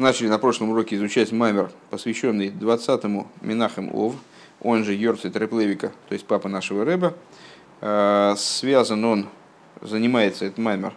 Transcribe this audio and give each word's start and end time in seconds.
Начали 0.00 0.28
на 0.28 0.38
прошлом 0.38 0.70
уроке 0.70 0.96
изучать 0.96 1.30
маймер, 1.30 1.70
посвященный 1.90 2.48
20-му 2.48 3.26
Минахем 3.42 3.94
Ов, 3.94 4.14
он 4.62 4.82
же 4.82 4.94
Йорцит 4.94 5.36
Реплевика, 5.36 5.88
то 6.08 6.14
есть 6.14 6.24
папа 6.24 6.48
нашего 6.48 6.86
Рэба. 6.86 7.12
Э, 7.82 8.32
связан 8.38 9.04
он, 9.04 9.28
занимается 9.82 10.46
этот 10.46 10.56
маймер 10.56 10.94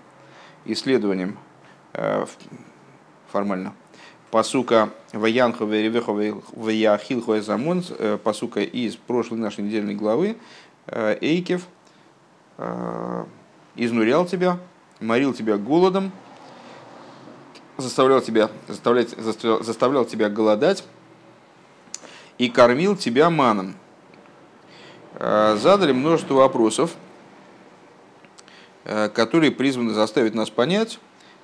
исследованием 0.64 1.38
э, 1.92 2.26
формально 3.30 3.74
посука 4.32 4.90
Ваянху 5.12 5.66
Веревеху 5.66 6.42
Ваяхилху 6.54 7.38
Эзамон, 7.38 7.84
э, 8.00 8.18
посука 8.24 8.62
из 8.62 8.96
прошлой 8.96 9.40
нашей 9.40 9.66
недельной 9.66 9.96
главы, 9.96 10.38
Эйкев 10.88 11.68
изнурял 13.76 14.26
тебя, 14.26 14.60
морил 15.02 15.34
тебя 15.34 15.58
голодом, 15.58 16.14
заставлял 17.78 18.22
тебя, 18.22 18.50
заставлять, 18.68 19.10
заставлял, 19.10 20.06
тебя 20.06 20.30
голодать 20.30 20.84
и 22.38 22.50
кормил 22.50 22.96
тебя 22.96 23.30
маном. 23.30 23.76
Э, 25.16 25.58
задали 25.60 25.92
множество 25.92 26.36
вопросов, 26.36 26.96
э, 28.86 29.10
которые 29.10 29.52
призваны 29.52 29.94
заставить 29.94 30.34
нас 30.36 30.50
понять, 30.50 31.00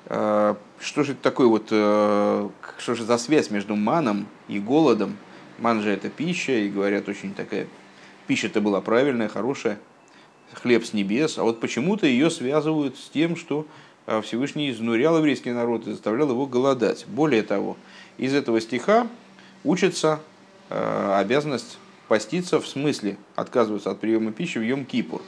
э, 0.06 0.56
что 0.80 1.04
же 1.04 1.14
это 1.14 1.22
такое 1.22 1.48
вот, 1.48 1.68
что 1.68 2.96
же 2.96 3.04
за 3.04 3.18
связь 3.18 3.50
между 3.50 3.76
маном 3.76 4.28
и 4.48 4.60
голодом. 4.60 5.18
Ман 5.58 5.82
же 5.82 5.90
это 5.90 6.10
пища, 6.10 6.54
и 6.54 6.70
говорят, 6.70 7.10
очень 7.10 7.34
такая, 7.34 7.68
пища-то 8.28 8.62
была 8.62 8.80
правильная, 8.80 9.28
хорошая, 9.28 9.78
хлеб 10.54 10.86
с 10.86 10.94
небес, 10.94 11.38
а 11.38 11.44
вот 11.44 11.60
почему-то 11.60 12.08
ее 12.08 12.30
связывают 12.30 12.98
с 12.98 13.10
тем, 13.10 13.36
что 13.36 13.68
Всевышний 14.24 14.72
изнурял 14.72 15.18
еврейский 15.18 15.52
народ 15.52 15.88
и 15.88 15.92
заставлял 15.92 16.30
его 16.30 16.46
голодать. 16.46 17.06
Более 17.08 17.44
того, 17.44 17.78
из 18.18 18.34
этого 18.34 18.60
стиха 18.60 19.08
учится 19.64 20.20
э, 20.70 21.14
обязанность 21.18 21.78
поститься 22.08 22.60
в 22.60 22.68
смысле 22.68 23.18
отказываться 23.36 23.92
от 23.92 24.00
приема 24.00 24.32
пищи 24.32 24.58
в 24.58 24.64
Йом-Кипур. 24.64 25.22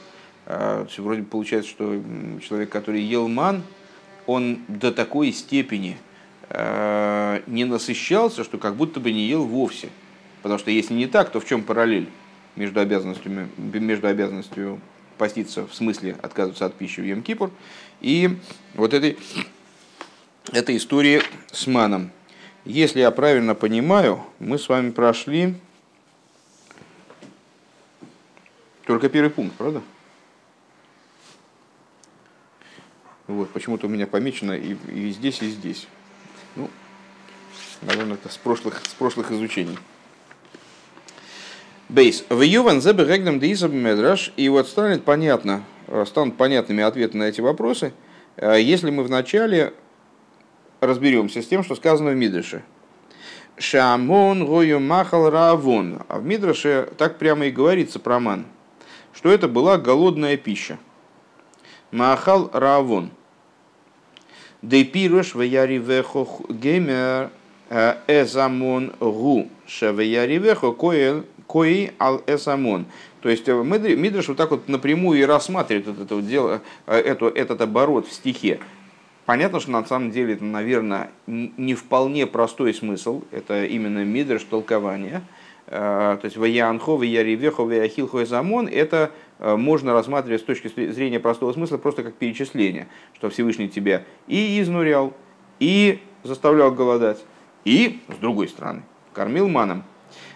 Э, 0.46 0.86
вроде 0.98 1.22
получается, 1.22 1.70
что 1.70 2.02
человек, 2.46 2.70
который 2.70 3.02
ел 3.02 3.28
ман, 3.28 3.62
он 4.26 4.58
до 4.68 4.92
такой 4.92 5.32
степени 5.32 5.96
э, 6.50 7.40
не 7.46 7.64
насыщался, 7.64 8.44
что 8.44 8.58
как 8.58 8.74
будто 8.74 9.00
бы 9.00 9.12
не 9.12 9.26
ел 9.26 9.44
вовсе. 9.44 9.88
Потому 10.42 10.58
что 10.58 10.70
если 10.70 10.94
не 10.94 11.06
так, 11.06 11.30
то 11.30 11.40
в 11.40 11.46
чем 11.46 11.62
параллель 11.62 12.08
между 12.56 12.80
обязанностями, 12.80 13.48
между 13.56 14.08
обязанностью 14.08 14.80
поститься, 15.22 15.68
в 15.68 15.72
смысле 15.72 16.16
отказываться 16.20 16.66
от 16.66 16.74
пищи 16.74 16.98
в 16.98 17.04
Йом-Кипур, 17.04 17.52
и 18.00 18.40
вот 18.74 18.92
этой, 18.92 19.16
этой 20.50 20.76
истории 20.76 21.22
с 21.52 21.68
маном. 21.68 22.10
Если 22.64 22.98
я 22.98 23.12
правильно 23.12 23.54
понимаю, 23.54 24.20
мы 24.40 24.58
с 24.58 24.68
вами 24.68 24.90
прошли 24.90 25.54
только 28.84 29.08
первый 29.08 29.30
пункт, 29.30 29.54
правда? 29.56 29.80
Вот, 33.28 33.48
почему-то 33.50 33.86
у 33.86 33.90
меня 33.90 34.08
помечено 34.08 34.54
и, 34.54 34.74
и 34.92 35.12
здесь, 35.12 35.40
и 35.40 35.50
здесь. 35.50 35.86
Ну, 36.56 36.68
наверное, 37.82 38.14
это 38.14 38.28
с 38.28 38.36
прошлых, 38.38 38.82
с 38.84 38.94
прошлых 38.94 39.30
изучений. 39.30 39.78
Бейс. 41.92 42.24
В 42.30 42.40
Юван 42.40 42.80
зебе 42.80 43.04
регнам 43.04 43.38
медраш. 43.38 44.32
И 44.38 44.48
вот 44.48 44.66
станет 44.66 45.04
понятно, 45.04 45.62
э, 45.88 46.06
станут 46.06 46.38
понятными 46.38 46.82
ответы 46.82 47.18
на 47.18 47.24
эти 47.24 47.42
вопросы, 47.42 47.92
э, 48.38 48.58
если 48.62 48.90
мы 48.90 49.02
вначале 49.02 49.74
разберемся 50.80 51.42
с 51.42 51.46
тем, 51.46 51.62
что 51.62 51.74
сказано 51.74 52.12
в 52.12 52.14
Мидрше. 52.14 52.62
Шамон 53.58 54.46
гою 54.46 54.80
махал 54.80 55.28
равон. 55.28 56.00
А 56.08 56.18
в 56.18 56.24
Мидрше 56.24 56.88
так 56.96 57.18
прямо 57.18 57.44
и 57.44 57.50
говорится 57.50 57.98
про 57.98 58.18
ман, 58.18 58.46
что 59.12 59.30
это 59.30 59.46
была 59.46 59.76
голодная 59.76 60.38
пища. 60.38 60.78
Махал 61.90 62.48
равон. 62.54 63.10
Дейпируш 64.62 65.34
веяривехо 65.34 66.26
геймер 66.48 67.28
э, 67.68 67.96
эзамон 68.06 68.94
гу 68.98 69.50
шевеяривехо 69.66 70.72
коэл 70.72 71.26
кои 71.52 71.90
ал 71.98 72.22
эсамон. 72.26 72.86
То 73.20 73.28
есть 73.28 73.46
э, 73.46 73.52
Мидриш 73.62 74.28
вот 74.28 74.38
так 74.38 74.52
вот 74.52 74.68
напрямую 74.68 75.20
и 75.20 75.24
рассматривает 75.24 75.86
вот 75.86 76.00
это 76.00 76.14
вот 76.14 76.26
дело, 76.26 76.62
э, 76.86 76.96
это, 76.96 77.26
этот 77.26 77.60
оборот 77.60 78.08
в 78.08 78.12
стихе. 78.12 78.58
Понятно, 79.26 79.60
что 79.60 79.70
на 79.70 79.84
самом 79.84 80.12
деле 80.12 80.32
это, 80.32 80.44
наверное, 80.44 81.10
не 81.26 81.74
вполне 81.74 82.26
простой 82.26 82.72
смысл. 82.72 83.22
Это 83.32 83.66
именно 83.66 84.02
Мидриш 84.02 84.44
толкование. 84.44 85.20
Э, 85.66 86.16
то 86.18 86.24
есть 86.24 86.38
Ваянхо, 86.38 86.96
Ваяревехо, 86.96 87.64
Ваяхилхо 87.64 88.20
и 88.20 88.24
Замон, 88.24 88.66
это 88.66 89.10
можно 89.38 89.92
рассматривать 89.92 90.40
с 90.40 90.44
точки 90.44 90.68
зрения 90.68 91.20
простого 91.20 91.52
смысла 91.52 91.76
просто 91.76 92.02
как 92.02 92.14
перечисление, 92.14 92.86
что 93.14 93.28
Всевышний 93.28 93.68
тебя 93.68 94.04
и 94.26 94.58
изнурял, 94.60 95.12
и 95.58 96.00
заставлял 96.22 96.70
голодать, 96.70 97.22
и, 97.64 98.00
с 98.08 98.20
другой 98.20 98.48
стороны, 98.48 98.84
кормил 99.12 99.48
маном. 99.48 99.82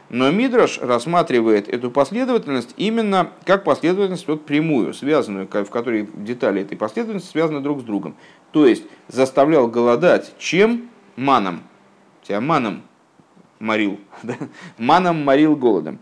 Но 0.09 0.31
Мидраш 0.31 0.79
рассматривает 0.79 1.69
эту 1.69 1.91
последовательность 1.91 2.75
именно 2.77 3.31
как 3.45 3.65
последовательность 3.65 4.29
вот 4.29 4.47
прямую, 4.47 4.95
связанную, 4.95 5.49
в 5.49 5.71
которой 5.71 6.09
детали 6.15 6.63
этой 6.63 6.77
последовательности 6.77 7.33
связаны 7.33 7.61
друг 7.61 7.81
с 7.81 7.85
другом. 7.85 8.17
То 8.53 8.67
есть 8.67 8.85
заставлял 9.09 9.67
голодать 9.67 10.33
чем? 10.39 10.89
Маном. 11.17 11.63
Тебя 12.23 12.41
маном 12.41 12.83
морил. 13.59 13.99
маном 14.79 15.25
морил 15.25 15.57
голодом. 15.57 15.99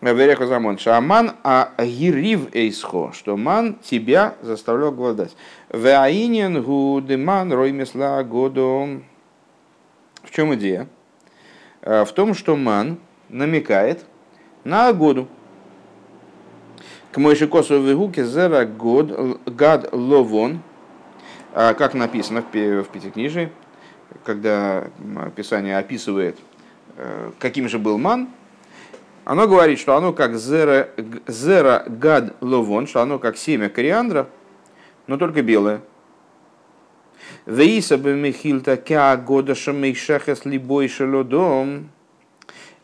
Вереха 0.00 0.46
замон. 0.46 0.78
Шаман 0.78 1.32
а 1.44 1.72
гирив 1.78 2.54
эйсхо, 2.54 3.12
что 3.12 3.36
ман 3.36 3.76
тебя 3.82 4.34
заставлял 4.40 4.92
голодать. 4.92 5.36
Веаинен 5.68 6.62
гудеман 6.62 7.52
роймесла 7.52 8.22
году. 8.22 9.02
В 10.22 10.30
чем 10.30 10.54
идея? 10.54 10.88
Э, 11.82 12.04
в 12.04 12.12
том, 12.12 12.34
что 12.34 12.56
ман 12.56 12.98
намекает 13.30 14.04
на 14.64 14.92
году. 14.92 15.28
К 17.12 17.18
Мойши 17.18 17.48
Косовой 17.48 17.94
гуке 17.94 18.24
зера 18.24 18.64
год 18.64 19.40
гад 19.46 19.88
ловон, 19.92 20.62
а, 21.52 21.74
как 21.74 21.94
написано 21.94 22.42
в 22.42 22.84
Пятикнижии, 22.88 23.50
когда 24.24 24.88
Писание 25.34 25.78
описывает, 25.78 26.38
э, 26.96 27.30
каким 27.38 27.68
же 27.68 27.78
был 27.78 27.98
ман, 27.98 28.28
оно 29.24 29.46
говорит, 29.46 29.78
что 29.78 29.96
оно 29.96 30.12
как 30.12 30.36
зера, 30.36 30.88
зера 31.26 31.84
гад 31.86 32.36
ловон, 32.40 32.86
что 32.86 33.00
оно 33.00 33.18
как 33.18 33.36
семя 33.36 33.68
кориандра, 33.68 34.28
но 35.06 35.16
только 35.16 35.42
белое. 35.42 35.80
Вейса 37.46 37.98
бы 37.98 38.14
михильта 38.14 38.76
кя 38.76 39.16
года 39.16 39.54
шамейшехес 39.54 40.44
либой 40.44 40.88
шелодом. 40.88 41.90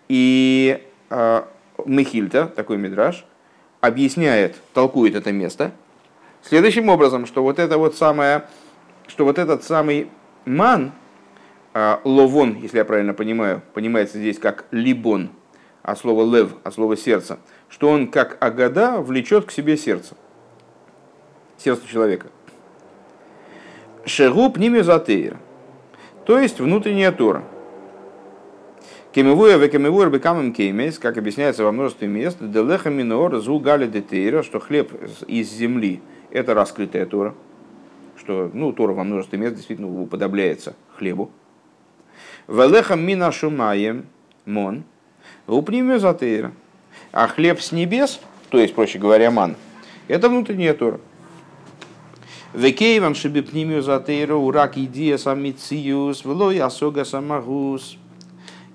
И 0.08 0.82
э, 1.10 1.42
Мехильта, 1.84 2.46
такой 2.46 2.76
мидраж, 2.76 3.24
объясняет, 3.80 4.56
толкует 4.72 5.14
это 5.14 5.32
место 5.32 5.72
следующим 6.42 6.88
образом, 6.88 7.26
что 7.26 7.42
вот 7.42 7.58
это 7.58 7.78
вот 7.78 7.96
самое, 7.96 8.46
что 9.08 9.24
вот 9.24 9.38
этот 9.38 9.64
самый 9.64 10.08
ман, 10.44 10.92
э, 11.74 11.98
ловон, 12.04 12.56
если 12.60 12.78
я 12.78 12.84
правильно 12.84 13.14
понимаю, 13.14 13.62
понимается 13.74 14.18
здесь 14.18 14.38
как 14.38 14.66
либон, 14.70 15.30
а 15.82 15.96
слово 15.96 16.32
лев, 16.34 16.54
а 16.64 16.70
слово 16.70 16.96
сердце, 16.96 17.38
что 17.68 17.88
он 17.88 18.08
как 18.08 18.42
агада 18.42 19.00
влечет 19.00 19.46
к 19.46 19.50
себе 19.50 19.76
сердце, 19.76 20.16
сердце 21.58 21.86
человека. 21.88 22.28
Шегуб 24.04 24.56
нимезатеир, 24.56 25.36
то 26.24 26.38
есть 26.38 26.60
внутренняя 26.60 27.12
Тора– 27.12 27.44
Кемивуя 29.16 29.56
векемивуя 29.56 30.10
бекамем 30.10 30.52
кеймес, 30.52 30.98
как 30.98 31.16
объясняется 31.16 31.64
во 31.64 31.72
множестве 31.72 32.06
мест, 32.06 32.36
делеха 32.38 32.90
минор 32.90 33.34
зу 33.40 33.58
гали 33.58 33.86
детейра, 33.86 34.42
что 34.42 34.60
хлеб 34.60 34.92
из 35.26 35.50
земли– 35.50 36.02
это 36.30 36.52
раскрытая 36.52 37.06
Тора, 37.06 37.34
что 38.18 38.50
ну, 38.52 38.74
Тора 38.74 38.92
во 38.92 39.04
множестве 39.04 39.38
мест 39.38 39.56
действительно 39.56 39.88
уподобляется 40.02 40.76
хлебу. 40.98 41.30
Велеха 42.46 42.94
мина 42.94 43.32
шумаем 43.32 44.04
мон, 44.44 44.84
упнимю 45.46 45.98
затейра. 45.98 46.52
А 47.10 47.26
хлеб 47.26 47.62
с 47.62 47.72
небес, 47.72 48.20
то 48.50 48.58
есть, 48.58 48.74
проще 48.74 48.98
говоря, 48.98 49.30
ман, 49.30 49.56
это 50.08 50.28
внутренняя 50.28 50.74
Тора. 50.74 51.00
Векейван 52.52 53.14
шибипнимию 53.14 53.80
затейра 53.80 54.34
урак 54.34 54.76
идия 54.76 55.16
самициюс, 55.16 56.22
влой 56.22 56.58
асога 56.58 57.06
самагус– 57.06 57.96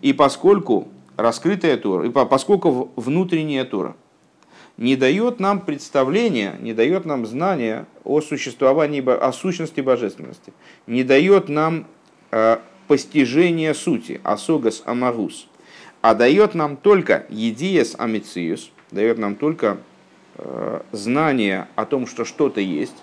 и 0.02 0.14
поскольку 0.14 0.88
раскрытая 1.18 1.78
Тора, 1.78 2.08
и 2.08 2.10
поскольку 2.10 2.92
внутренняя 2.96 3.66
Тора 3.66 3.96
не 4.78 4.96
дает 4.96 5.40
нам 5.40 5.62
представления, 5.62 6.56
не 6.60 6.74
дает 6.74 7.06
нам 7.06 7.26
знания 7.26 7.86
о 8.04 8.22
существовании, 8.22 9.04
о 9.08 9.32
сущности 9.32 9.82
божественности, 9.82 10.54
не 10.88 11.04
дает 11.04 11.50
нам 11.50 11.86
э, 12.32 12.58
постижения 12.88 13.74
сути, 13.74 14.20
асогас 14.24 14.82
амагус, 14.86 15.48
а 16.02 16.16
дает 16.16 16.56
нам 16.56 16.78
только 16.78 17.26
едиес 17.30 17.96
амициус, 17.98 18.72
дает 18.90 19.20
нам 19.20 19.36
только 19.36 19.78
э, 20.36 20.82
знание 20.92 21.68
о 21.76 21.86
том, 21.86 22.08
что 22.08 22.26
что-то 22.26 22.60
есть. 22.60 22.96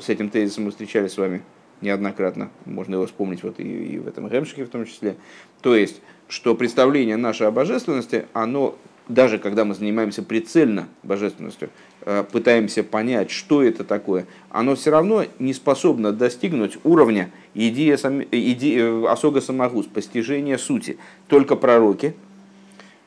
С 0.00 0.08
этим 0.08 0.30
тезисом 0.30 0.64
мы 0.64 0.70
встречались 0.70 1.12
с 1.12 1.16
вами 1.16 1.42
неоднократно, 1.80 2.50
можно 2.64 2.94
его 2.94 3.06
вспомнить 3.06 3.42
вот 3.42 3.60
и, 3.60 3.62
и 3.62 3.98
в 3.98 4.08
этом 4.08 4.28
Гемшике 4.28 4.64
в 4.64 4.68
том 4.68 4.86
числе. 4.86 5.16
То 5.60 5.74
есть, 5.76 6.00
что 6.28 6.54
представление 6.54 7.16
нашей 7.16 7.46
о 7.46 7.50
божественности, 7.50 8.26
оно, 8.32 8.76
даже 9.08 9.38
когда 9.38 9.64
мы 9.64 9.74
занимаемся 9.74 10.22
прицельно 10.22 10.88
божественностью, 11.02 11.70
э, 12.02 12.24
пытаемся 12.30 12.82
понять, 12.82 13.30
что 13.30 13.62
это 13.62 13.84
такое, 13.84 14.26
оно 14.50 14.74
все 14.74 14.90
равно 14.90 15.24
не 15.38 15.52
способно 15.52 16.12
достигнуть 16.12 16.78
уровня 16.84 17.30
идеи, 17.54 17.94
идеи 17.94 19.04
э, 19.04 19.06
осога 19.08 19.40
самогус, 19.40 19.86
постижения 19.86 20.58
сути. 20.58 20.98
Только 21.28 21.56
пророки, 21.56 22.14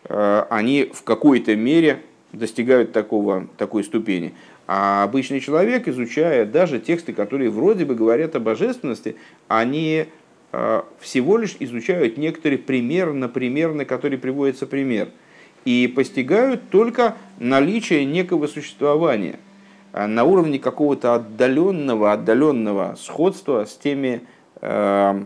э, 0.05 0.45
они 0.49 0.91
в 0.93 1.03
какой-то 1.03 1.55
мере 1.55 2.03
достигают 2.31 2.91
такого, 2.91 3.47
такой 3.57 3.83
ступени. 3.83 4.33
А 4.71 5.01
обычный 5.01 5.39
человек, 5.39 5.87
изучая 5.87 6.45
даже 6.45 6.77
тексты, 6.77 7.11
которые 7.11 7.49
вроде 7.49 7.85
бы 7.85 7.95
говорят 7.95 8.35
о 8.35 8.39
божественности, 8.39 9.15
они 9.47 10.05
э, 10.51 10.81
всего 10.99 11.39
лишь 11.39 11.55
изучают 11.59 12.17
некоторый 12.17 12.59
пример 12.59 13.11
на 13.13 13.27
пример, 13.29 13.73
на 13.73 13.85
который 13.85 14.19
приводится 14.19 14.67
пример. 14.67 15.07
И 15.65 15.87
постигают 15.87 16.69
только 16.69 17.15
наличие 17.39 18.05
некого 18.05 18.45
существования 18.45 19.39
э, 19.91 20.05
на 20.05 20.23
уровне 20.23 20.59
какого-то 20.59 21.15
отдаленного, 21.15 22.11
отдаленного 22.11 22.95
сходства 22.95 23.65
с 23.65 23.75
теми 23.75 24.21
э, 24.61 25.23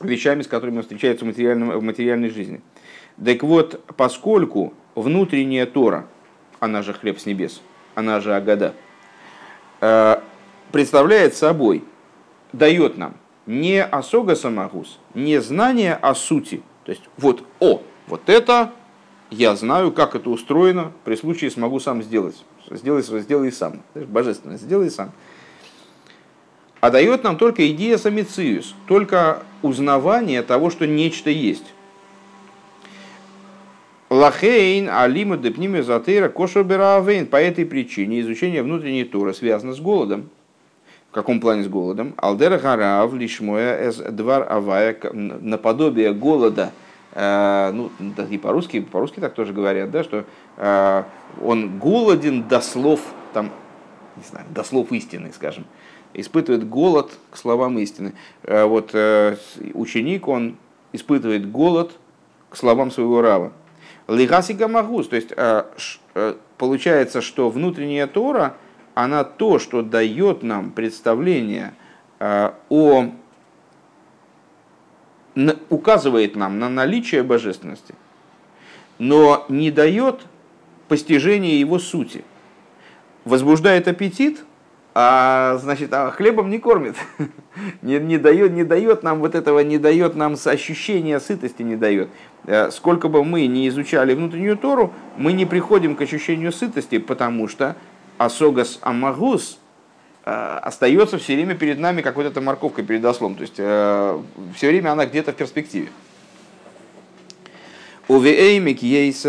вещами, 0.00 0.42
с 0.42 0.48
которыми 0.48 0.80
встречаются 0.80 1.24
в, 1.24 1.28
материальном, 1.28 1.78
в 1.78 1.84
материальной 1.84 2.30
жизни. 2.30 2.60
Так 3.24 3.44
вот, 3.44 3.80
поскольку 3.96 4.74
внутренняя 4.96 5.66
Тора, 5.66 6.08
она 6.58 6.82
же 6.82 6.92
хлеб 6.94 7.20
с 7.20 7.26
небес– 7.26 7.62
она 7.94 8.20
же 8.20 8.34
Агада, 8.34 8.74
э, 9.80 10.20
представляет 10.72 11.34
собой, 11.34 11.84
дает 12.52 12.96
нам 12.96 13.14
не 13.46 13.82
осога 13.82 14.36
самогус, 14.36 14.98
не 15.14 15.40
знание 15.40 15.94
о 15.94 16.14
сути. 16.14 16.62
То 16.84 16.92
есть 16.92 17.02
вот, 17.16 17.42
о, 17.58 17.82
вот 18.06 18.28
это 18.28 18.72
я 19.30 19.54
знаю, 19.54 19.92
как 19.92 20.14
это 20.14 20.30
устроено, 20.30 20.92
при 21.04 21.16
случае 21.16 21.50
смогу 21.50 21.80
сам 21.80 22.02
сделать. 22.02 22.44
Сделай, 22.70 23.02
сделай 23.02 23.52
сам. 23.52 23.82
Божественно, 23.94 24.56
сделай 24.56 24.90
сам. 24.90 25.12
А 26.80 26.90
дает 26.90 27.24
нам 27.24 27.36
только 27.36 27.68
идея 27.70 27.98
самициус, 27.98 28.74
только 28.86 29.42
узнавание 29.62 30.42
того, 30.42 30.70
что 30.70 30.86
нечто 30.86 31.30
есть. 31.30 31.74
Лахейн, 34.10 34.88
алима 34.88 35.36
депниме 35.36 35.84
затейра 35.84 36.28
кошерберавейн. 36.28 37.26
По 37.26 37.36
этой 37.36 37.64
причине 37.64 38.20
изучение 38.22 38.64
внутренней 38.64 39.04
Торы 39.04 39.32
связано 39.32 39.72
с 39.72 39.78
голодом. 39.78 40.30
В 41.10 41.14
каком 41.14 41.40
плане 41.40 41.62
с 41.62 41.68
голодом? 41.68 42.14
Алдера 42.16 42.58
гарав 42.58 43.14
лишмоя 43.14 43.88
эс 43.88 43.98
двар 43.98 44.50
авая 44.50 44.96
наподобие 45.12 46.12
голода. 46.12 46.72
Э, 47.12 47.70
ну, 47.72 47.92
и 48.28 48.36
по-русски, 48.36 48.80
по-русски 48.80 49.20
так 49.20 49.34
тоже 49.34 49.52
говорят, 49.52 49.92
да, 49.92 50.02
что 50.02 50.24
э, 50.56 51.02
он 51.40 51.78
голоден 51.78 52.48
до 52.48 52.60
слов, 52.60 53.00
там, 53.32 53.50
не 54.16 54.24
знаю, 54.24 54.44
до 54.50 54.64
слов 54.64 54.90
истины, 54.90 55.30
скажем. 55.32 55.64
Испытывает 56.14 56.68
голод 56.68 57.12
к 57.30 57.36
словам 57.36 57.78
истины. 57.78 58.14
Э, 58.42 58.64
вот 58.64 58.92
ученик, 59.74 60.26
он 60.26 60.56
испытывает 60.92 61.48
голод 61.48 61.92
к 62.48 62.56
словам 62.56 62.90
своего 62.90 63.22
рава. 63.22 63.52
Лигаси 64.10 64.52
гамагус, 64.52 65.08
то 65.08 65.16
есть 65.16 65.32
э, 65.36 65.64
э, 66.14 66.34
получается, 66.58 67.20
что 67.20 67.48
внутренняя 67.48 68.06
Тора, 68.06 68.56
она 68.94 69.24
то, 69.24 69.58
что 69.58 69.82
дает 69.82 70.42
нам 70.42 70.72
представление 70.72 71.74
э, 72.18 72.50
о 72.68 73.12
указывает 75.68 76.34
нам 76.34 76.58
на 76.58 76.68
наличие 76.68 77.22
божественности, 77.22 77.94
но 78.98 79.46
не 79.48 79.70
дает 79.70 80.26
постижения 80.88 81.54
его 81.54 81.78
сути. 81.78 82.24
Возбуждает 83.24 83.86
аппетит, 83.86 84.44
а 84.92 85.56
значит, 85.58 85.92
а 85.92 86.10
хлебом 86.10 86.50
не 86.50 86.58
кормит, 86.58 86.96
не, 87.82 87.98
не, 88.00 88.18
дает, 88.18 88.52
не 88.52 88.64
дает 88.64 89.04
нам 89.04 89.20
вот 89.20 89.36
этого, 89.36 89.60
не 89.60 89.78
дает 89.78 90.16
нам 90.16 90.36
ощущения 90.44 91.20
сытости, 91.20 91.62
не 91.62 91.76
дает. 91.76 92.08
Э, 92.46 92.70
сколько 92.70 93.08
бы 93.08 93.24
мы 93.24 93.46
не 93.46 93.68
изучали 93.68 94.14
внутреннюю 94.14 94.56
Тору, 94.56 94.92
мы 95.16 95.32
не 95.32 95.46
приходим 95.46 95.96
к 95.96 96.00
ощущению 96.02 96.52
сытости, 96.52 96.98
потому 96.98 97.48
что 97.48 97.76
Асогас 98.18 98.78
Амагус 98.82 99.58
э, 100.24 100.58
остается 100.62 101.18
все 101.18 101.34
время 101.34 101.54
перед 101.54 101.78
нами, 101.78 102.02
как 102.02 102.16
вот 102.16 102.26
эта 102.26 102.40
морковка 102.40 102.82
перед 102.82 103.04
ослом. 103.04 103.34
То 103.34 103.42
есть 103.42 103.56
э, 103.58 104.18
все 104.54 104.68
время 104.68 104.92
она 104.92 105.06
где-то 105.06 105.32
в 105.32 105.36
перспективе. 105.36 105.88
Увеэймик 108.08 108.82
есть... 108.82 109.24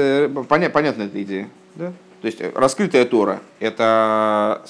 Понятна 0.47 1.03
эта 1.03 1.21
идея. 1.21 1.49
Да? 1.75 1.93
То 2.21 2.25
есть 2.27 2.41
раскрытая 2.55 3.05
Тора– 3.05 3.41
это 3.59 4.63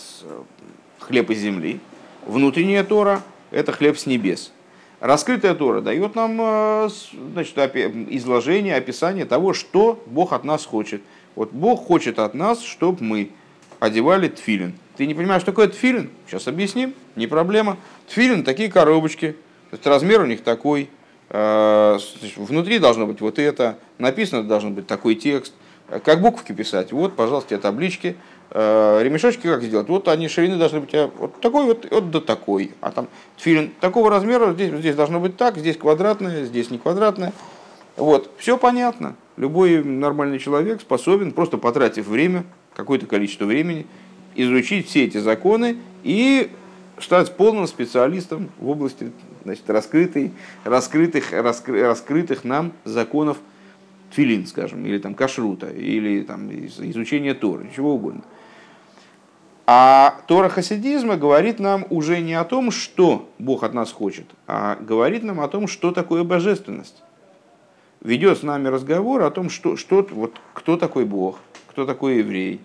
хлеб 0.99 1.29
из 1.29 1.39
земли, 1.39 1.79
внутренняя 2.25 2.83
Тора– 2.83 3.21
это 3.51 3.71
хлеб 3.73 3.97
с 3.97 4.05
небес. 4.05 4.51
Раскрытая 5.01 5.55
Тора 5.55 5.81
дает 5.81 6.13
нам 6.13 6.37
э, 6.39 6.89
значит, 7.33 7.57
изложение, 7.57 8.75
описание 8.75 9.25
того, 9.25 9.55
что 9.55 10.01
Бог 10.05 10.31
от 10.31 10.43
нас 10.43 10.63
хочет. 10.63 11.01
Вот 11.33 11.51
Бог 11.51 11.87
хочет 11.87 12.19
от 12.19 12.35
нас, 12.35 12.61
чтобы 12.61 13.03
мы 13.03 13.31
одевали 13.79 14.27
тфилин. 14.27 14.73
Ты 14.97 15.07
не 15.07 15.15
понимаешь, 15.15 15.41
что 15.41 15.53
такое 15.53 15.69
тфилин? 15.69 16.11
Сейчас 16.27 16.47
объясним, 16.47 16.93
не 17.15 17.25
проблема. 17.25 17.77
Тфилин 18.09 18.43
такие 18.43 18.69
коробочки, 18.69 19.35
размер 19.83 20.21
у 20.21 20.27
них 20.27 20.43
такой, 20.43 20.87
э, 21.29 21.97
внутри 22.35 22.77
должно 22.77 23.07
быть 23.07 23.21
вот 23.21 23.39
это, 23.39 23.79
написано 23.97 24.43
должен 24.43 24.75
быть 24.75 24.85
такой 24.85 25.15
текст. 25.15 25.53
Как 25.99 26.21
буковки 26.21 26.53
писать? 26.53 26.91
Вот, 26.91 27.15
пожалуйста, 27.15 27.49
те 27.49 27.57
таблички. 27.57 28.15
Э, 28.49 29.01
ремешочки 29.03 29.47
как 29.47 29.61
сделать? 29.63 29.89
Вот 29.89 30.07
они 30.07 30.27
ширины 30.27 30.57
должны 30.57 30.79
быть 30.81 30.93
э, 30.93 31.09
вот 31.17 31.39
такой 31.41 31.65
вот, 31.65 31.87
вот 31.91 32.11
до 32.11 32.21
такой. 32.21 32.71
А 32.81 32.91
там 32.91 33.07
тфилин 33.37 33.71
такого 33.79 34.09
размера, 34.09 34.53
здесь, 34.53 34.71
здесь 34.71 34.95
должно 34.95 35.19
быть 35.19 35.37
так, 35.37 35.57
здесь 35.57 35.77
квадратное, 35.77 36.45
здесь 36.45 36.69
не 36.69 36.77
квадратное. 36.77 37.33
Вот, 37.97 38.31
все 38.37 38.57
понятно. 38.57 39.15
Любой 39.35 39.83
нормальный 39.83 40.39
человек 40.39 40.81
способен, 40.81 41.31
просто 41.31 41.57
потратив 41.57 42.07
время, 42.07 42.45
какое-то 42.73 43.05
количество 43.05 43.45
времени, 43.45 43.85
изучить 44.35 44.87
все 44.87 45.05
эти 45.05 45.17
законы 45.17 45.77
и 46.03 46.49
стать 46.99 47.35
полным 47.35 47.67
специалистом 47.67 48.49
в 48.59 48.69
области 48.69 49.11
значит, 49.43 49.69
раскрытой, 49.69 50.31
раскрытых, 50.63 51.33
раскры, 51.33 51.81
раскрытых 51.83 52.43
нам 52.43 52.71
законов 52.85 53.37
тфилин, 54.11 54.45
скажем, 54.45 54.85
или 54.85 54.97
там 54.97 55.15
кашрута, 55.15 55.69
или 55.69 56.21
там 56.23 56.49
изучения 56.51 57.33
Торы, 57.33 57.69
чего 57.75 57.95
угодно. 57.95 58.23
А 59.67 60.17
Тора 60.27 60.49
хасидизма 60.49 61.17
говорит 61.17 61.59
нам 61.59 61.85
уже 61.89 62.19
не 62.19 62.33
о 62.33 62.43
том, 62.43 62.71
что 62.71 63.29
Бог 63.39 63.63
от 63.63 63.73
нас 63.73 63.91
хочет, 63.91 64.25
а 64.47 64.75
говорит 64.75 65.23
нам 65.23 65.39
о 65.39 65.47
том, 65.47 65.67
что 65.67 65.91
такое 65.91 66.23
божественность. 66.23 67.03
Ведет 68.01 68.39
с 68.39 68.43
нами 68.43 68.67
разговор 68.67 69.21
о 69.21 69.31
том, 69.31 69.49
что, 69.49 69.77
что, 69.77 70.05
вот, 70.11 70.41
кто 70.53 70.75
такой 70.75 71.05
Бог, 71.05 71.39
кто 71.67 71.85
такой 71.85 72.17
еврей, 72.17 72.59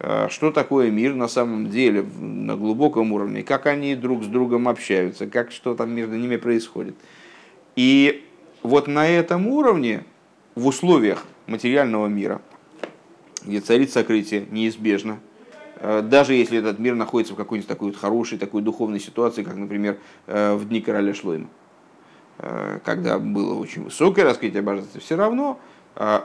а, 0.00 0.28
что 0.28 0.50
такое 0.50 0.90
мир 0.90 1.14
на 1.14 1.28
самом 1.28 1.70
деле 1.70 2.04
на 2.18 2.56
глубоком 2.56 3.12
уровне, 3.12 3.44
как 3.44 3.66
они 3.66 3.94
друг 3.94 4.24
с 4.24 4.26
другом 4.26 4.68
общаются, 4.68 5.28
как 5.28 5.52
что 5.52 5.76
там 5.76 5.94
между 5.94 6.16
ними 6.16 6.36
происходит. 6.36 6.96
И 7.76 8.24
вот 8.64 8.88
на 8.88 9.08
этом 9.08 9.46
уровне, 9.46 10.04
в 10.54 10.66
условиях 10.66 11.24
материального 11.46 12.06
мира, 12.06 12.40
где 13.44 13.60
царит 13.60 13.92
сокрытие 13.92 14.46
неизбежно, 14.50 15.18
Э, 15.82 16.00
даже 16.00 16.34
если 16.34 16.58
этот 16.58 16.78
мир 16.78 16.94
находится 16.94 17.34
в 17.34 17.36
какой-нибудь 17.36 17.68
такой 17.68 17.88
вот 17.88 17.96
хорошей, 17.96 18.38
такой 18.38 18.62
духовной 18.62 19.00
ситуации, 19.00 19.42
как, 19.42 19.56
например, 19.56 19.98
э, 20.28 20.54
в 20.54 20.68
дни 20.68 20.80
короля 20.80 21.12
Шлойма, 21.12 21.48
э, 22.38 22.78
когда 22.84 23.18
было 23.18 23.54
очень 23.58 23.82
высокое 23.82 24.24
раскрытие 24.24 24.62
божества, 24.62 25.00
все 25.00 25.16
равно 25.16 25.58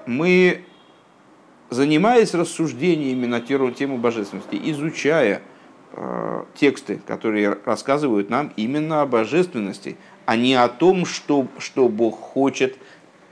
мы, 0.05 0.63
занимаясь 1.69 2.34
рассуждениями 2.34 3.25
на 3.25 3.41
тему 3.41 3.98
божественности, 3.98 4.57
изучая 4.63 5.41
тексты, 6.55 7.01
которые 7.05 7.57
рассказывают 7.65 8.29
нам 8.29 8.53
именно 8.55 9.01
о 9.01 9.05
божественности, 9.05 9.98
а 10.25 10.38
не 10.38 10.53
о 10.53 10.69
том, 10.69 11.05
что, 11.05 11.48
что 11.57 11.89
Бог 11.89 12.17
хочет, 12.17 12.77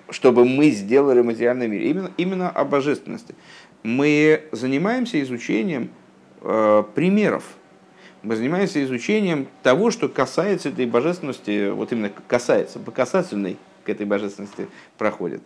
чтобы 0.10 0.46
мы 0.46 0.70
сделали 0.70 1.22
в 1.22 1.26
материальном 1.26 1.72
мире. 1.72 1.90
Именно, 1.90 2.12
именно 2.18 2.50
о 2.50 2.66
божественности. 2.66 3.36
Мы 3.84 4.44
занимаемся 4.52 5.22
изучением 5.22 5.90
Э, 6.48 6.84
примеров. 6.94 7.44
мы 8.22 8.36
занимаемся 8.36 8.84
изучением 8.84 9.48
того, 9.64 9.90
что 9.90 10.08
касается 10.08 10.70
этой 10.70 10.86
божественности, 10.86 11.70
вот 11.72 11.92
именно 11.92 12.12
касается, 12.28 12.78
по 12.78 12.92
касательной 12.92 13.58
к 13.84 13.90
этой 13.90 14.06
божественности 14.06 14.68
проходит. 15.00 15.42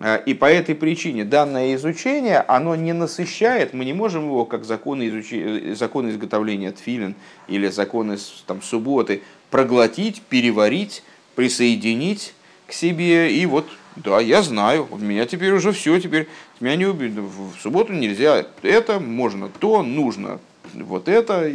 А, 0.00 0.16
и 0.16 0.34
по 0.34 0.46
этой 0.46 0.74
причине 0.74 1.24
данное 1.24 1.76
изучение, 1.76 2.40
оно 2.40 2.74
не 2.74 2.92
насыщает, 2.92 3.72
мы 3.72 3.84
не 3.84 3.92
можем 3.92 4.24
его 4.24 4.44
как 4.44 4.64
законы, 4.64 5.06
изучи, 5.08 5.74
законы 5.74 6.10
изготовления 6.10 6.72
тфилин 6.72 7.14
или 7.46 7.68
законы 7.68 8.16
там, 8.46 8.62
субботы 8.62 9.22
проглотить, 9.50 10.22
переварить, 10.22 11.04
присоединить 11.36 12.34
к 12.66 12.72
себе. 12.72 13.32
И 13.32 13.46
вот, 13.46 13.66
да, 13.96 14.20
я 14.20 14.42
знаю, 14.42 14.88
у 14.90 14.98
меня 14.98 15.26
теперь 15.26 15.52
уже 15.52 15.72
все, 15.72 15.98
теперь 16.00 16.28
меня 16.60 16.76
не 16.76 16.86
убьют. 16.86 17.14
В 17.14 17.60
субботу 17.60 17.92
нельзя 17.92 18.46
это, 18.62 19.00
можно 19.00 19.48
то, 19.48 19.82
нужно 19.82 20.40
вот 20.74 21.08
это. 21.08 21.52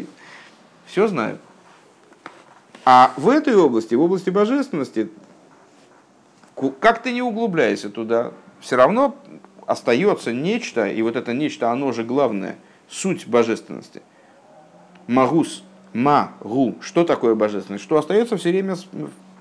Все 0.85 1.07
знаю. 1.07 1.39
А 2.83 3.13
в 3.15 3.29
этой 3.29 3.55
области, 3.55 3.95
в 3.95 4.01
области 4.01 4.29
божественности, 4.29 5.09
как 6.79 7.01
ты 7.03 7.11
не 7.11 7.21
углубляйся 7.21 7.89
туда, 7.89 8.31
все 8.59 8.75
равно 8.75 9.15
остается 9.67 10.33
нечто, 10.33 10.87
и 10.87 11.01
вот 11.01 11.15
это 11.15 11.33
нечто, 11.33 11.71
оно 11.71 11.91
же 11.91 12.03
главное, 12.03 12.57
суть 12.89 13.27
божественности. 13.27 14.01
Магус, 15.07 15.63
магу, 15.93 16.75
что 16.81 17.03
такое 17.03 17.35
божественность? 17.35 17.83
Что 17.83 17.97
остается 17.97 18.37
все 18.37 18.49
время 18.49 18.75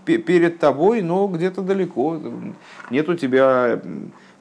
перед 0.05 0.59
тобой, 0.59 1.03
но 1.03 1.27
где-то 1.29 1.63
далеко. 1.63 2.21
Нет 2.91 3.09
у 3.09 3.15
тебя 3.15 3.81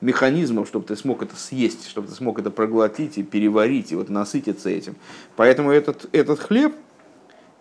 механизмов, 0.02 0.68
чтобы 0.68 0.86
ты 0.86 0.96
смог 0.96 1.22
это 1.24 1.36
съесть, 1.36 1.88
чтобы 1.88 2.08
ты 2.08 2.14
смог 2.14 2.40
это 2.40 2.52
проглотить 2.52 3.18
и 3.18 3.24
переварить, 3.24 3.92
и 3.92 3.96
вот 3.96 4.10
насытиться 4.10 4.70
этим. 4.70 4.96
Поэтому 5.36 5.72
этот, 5.72 6.08
этот 6.14 6.40
хлеб 6.40 6.74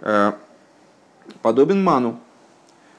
э, 0.00 0.32
подобен 1.42 1.82
ману 1.82 2.20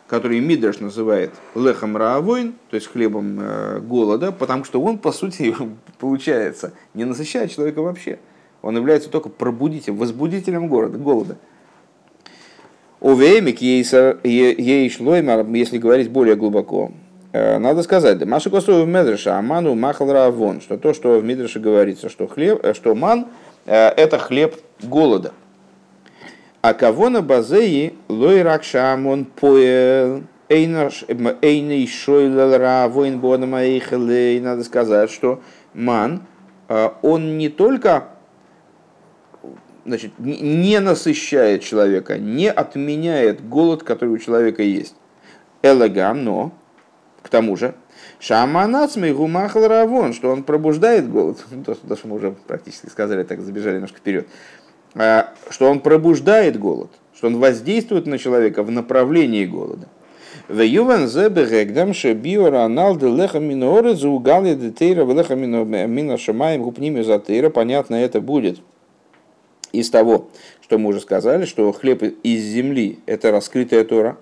который 0.10 0.40
Мидраш 0.40 0.80
называет 0.80 1.32
лехом 1.54 1.96
раавойн, 1.96 2.56
то 2.72 2.76
есть 2.76 2.88
хлебом 2.88 3.40
э, 3.40 3.80
голода, 3.80 4.32
потому 4.32 4.64
что 4.66 4.82
он, 4.82 4.98
по 4.98 5.12
сути, 5.12 5.56
получается, 6.00 6.74
не 6.96 7.06
насыщает 7.06 7.52
человека 7.52 7.82
вообще. 7.84 8.18
Он 8.62 8.76
является 8.76 9.10
только 9.10 9.30
пробудителем, 9.30 9.98
возбудителем 9.98 10.68
города, 10.68 10.98
голода. 10.98 11.38
Увеймик 13.02 13.62
ей 13.62 14.90
шлоймар, 14.90 15.46
если 15.48 15.78
говорить 15.78 16.10
более 16.10 16.36
глубоко, 16.36 16.92
э, 17.32 17.58
надо 17.58 17.82
сказать, 17.82 18.26
Маша 18.26 18.50
Косу 18.50 18.84
в 18.84 18.88
Медреше, 18.88 19.30
Аману 19.30 19.74
махал 19.74 20.12
равон, 20.12 20.60
что 20.60 20.78
то, 20.78 20.94
что 20.94 21.18
в 21.18 21.24
Медреше 21.24 21.60
говорится, 21.60 22.10
что, 22.10 22.28
хлеб, 22.28 22.60
э, 22.62 22.74
что 22.74 22.96
ман– 22.96 23.28
это 23.66 24.18
хлеб 24.18 24.56
голода. 24.84 25.32
А 26.62 26.74
кого 26.74 27.10
на 27.10 27.22
базеи 27.22 27.94
лой 28.10 28.42
ракшамон 28.42 29.26
поел 29.26 30.24
Эйней 30.50 31.88
шойлера 31.88 32.88
воин 32.90 33.20
бодамаихелей. 33.20 34.42
Надо 34.42 34.64
сказать, 34.64 35.10
что 35.10 35.42
ман, 35.74 36.24
он 37.02 37.38
не 37.38 37.48
только 37.48 38.10
значит, 39.90 40.14
не 40.20 40.80
насыщает 40.80 41.64
человека, 41.64 42.18
не 42.18 42.50
отменяет 42.50 43.48
голод, 43.48 43.84
который 43.84 44.10
у 44.10 44.18
человека 44.18 44.64
есть. 44.64 44.96
Элегам, 45.62 46.24
но, 46.24 46.54
к 47.22 47.30
тому 47.30 47.58
же, 47.58 47.76
Шаманацмей 48.20 49.14
гумахал 49.14 49.68
равон, 49.68 50.14
что 50.14 50.30
он 50.30 50.44
пробуждает 50.44 51.10
голод. 51.10 51.46
То, 51.66 51.76
что 51.76 52.08
мы 52.08 52.16
уже 52.16 52.36
практически 52.48 52.88
сказали, 52.88 53.24
так 53.24 53.42
забежали 53.42 53.76
немножко 53.76 53.98
вперед. 53.98 54.28
А, 54.96 55.34
что 55.50 55.70
он 55.70 55.80
пробуждает 55.80 56.58
голод, 56.58 56.92
что 57.16 57.28
он 57.28 57.38
воздействует 57.40 58.06
на 58.06 58.18
человека 58.18 58.64
в 58.64 58.72
направлении 58.72 59.46
голода. 59.46 59.88
В 60.48 60.62
Юван 60.62 61.08
Зебегдам 61.08 61.94
Шабиора 61.94 62.64
Аналды 62.64 63.08
Мина 63.08 63.78
Шамаем 66.18 66.64
Гупними 66.64 67.02
Затейра. 67.02 67.50
Понятно, 67.50 67.96
это 67.96 68.20
будет 68.20 68.60
из 69.72 69.90
того, 69.90 70.30
что 70.62 70.78
мы 70.78 70.90
уже 70.90 71.00
сказали, 71.00 71.46
что 71.46 71.72
хлеб 71.72 72.04
из 72.24 72.44
земли– 72.44 73.00
это 73.06 73.32
раскрытая 73.32 73.84
Тора, 73.84 74.18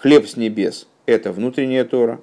хлеб 0.00 0.28
с 0.28 0.36
небес– 0.36 0.86
это 1.06 1.32
внутренняя 1.32 1.84
Тора, 1.84 2.20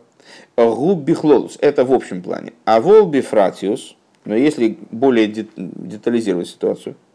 губ 0.56 1.04
бихлолус– 1.04 1.58
это 1.62 1.86
в 1.86 1.94
общем 1.94 2.22
плане, 2.22 2.54
а 2.66 2.82
вол 2.82 3.08
бифратиус, 3.08 3.96
но 4.26 4.36
если 4.36 4.78
более 4.92 5.28
детализировать 5.28 6.48
ситуацию– 6.48 6.96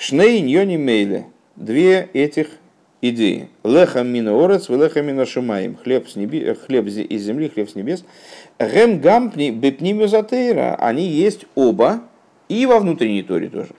Шней 0.00 0.40
ньони 0.42 0.76
мейле. 0.76 1.26
Две 1.56 2.08
этих 2.12 2.50
идеи. 3.02 3.48
Леха 3.64 4.04
мина 4.04 4.32
орец, 4.32 4.68
леха 4.68 5.02
мина 5.02 5.26
шумаем. 5.26 5.76
Хлеб, 5.76 6.08
с 6.08 6.14
неби, 6.14 6.54
хлеб 6.54 6.86
из 6.86 7.22
земли, 7.22 7.48
хлеб 7.48 7.68
с 7.68 7.74
небес. 7.74 8.04
Гем 8.60 9.00
гампни 9.00 9.50
бепнимю 9.50 10.06
затейра. 10.06 10.76
Они 10.76 11.04
есть 11.04 11.46
оба 11.56 12.04
и 12.48 12.64
во 12.64 12.78
внутренней 12.78 13.24
торе 13.24 13.48
тоже. 13.48 13.70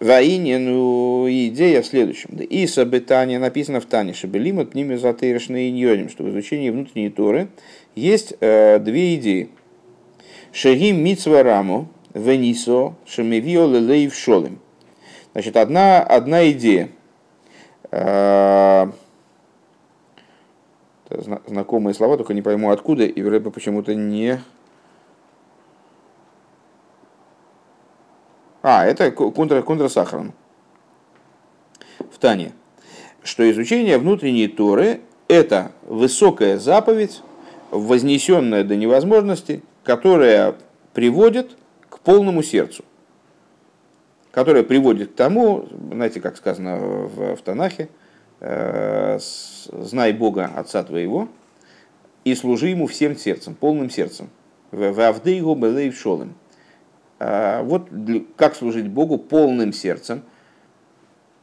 Воине, 0.00 0.58
ну, 0.58 1.26
идея 1.28 1.82
в 1.82 1.86
следующем. 1.86 2.30
Да, 2.32 2.44
и 2.44 2.66
событание 2.66 3.38
написано 3.38 3.80
в 3.80 3.86
Тане, 3.86 4.12
шебелим 4.12 4.60
от 4.60 4.74
ними 4.74 4.96
затейршны 4.96 5.70
иньоним, 5.70 6.08
что 6.08 6.24
в 6.24 6.30
изучении 6.30 6.70
внутренней 6.70 7.10
торы 7.10 7.48
есть 7.94 8.34
э, 8.40 8.78
две 8.78 9.16
идеи. 9.16 9.48
Шагим 10.52 11.02
митсва 11.02 11.42
раму, 11.42 11.88
венисо, 12.14 12.94
шемевио 13.06 13.66
лелейв 13.66 14.14
шолем. 14.14 14.60
Значит, 15.32 15.56
одна, 15.56 16.02
одна 16.02 16.50
идея. 16.50 16.88
Э, 17.90 18.90
знакомые 21.46 21.94
слова, 21.94 22.16
только 22.16 22.34
не 22.34 22.42
пойму 22.42 22.70
откуда, 22.70 23.04
и 23.04 23.22
Рэба 23.22 23.50
почему-то 23.50 23.94
не... 23.94 24.40
А, 28.68 28.84
это 28.84 29.12
контра, 29.12 29.62
контрасахарон 29.62 30.32
в 32.10 32.18
Тане. 32.18 32.52
Что 33.22 33.48
изучение 33.48 33.96
внутренней 33.96 34.48
Торы– 34.48 35.02
это 35.28 35.70
высокая 35.86 36.58
заповедь, 36.58 37.22
вознесенная 37.70 38.64
до 38.64 38.74
невозможности, 38.74 39.62
которая 39.84 40.56
приводит 40.94 41.56
к 41.88 42.00
полному 42.00 42.42
сердцу– 42.42 42.84
которая 44.32 44.64
приводит 44.64 45.12
к 45.12 45.14
тому, 45.14 45.66
знаете, 45.92 46.20
как 46.20 46.36
сказано 46.36 46.76
в, 46.76 47.36
в 47.36 47.42
Танахе, 47.42 47.88
э, 48.40 49.18
знай 49.20 50.12
Бога 50.12 50.50
Отца 50.54 50.82
твоего 50.82 51.28
и 52.24 52.34
служи 52.34 52.66
Ему 52.66 52.86
всем 52.86 53.16
сердцем, 53.16 53.54
полным 53.54 53.88
сердцем. 53.88 54.28
В 54.72 55.00
Авдейгу 55.00 55.54
Белейв 55.54 55.96
Шолем. 55.96 56.34
А 57.18 57.62
вот 57.62 57.88
как 58.36 58.54
служить 58.54 58.88
Богу 58.88 59.18
полным 59.18 59.72
сердцем. 59.72 60.22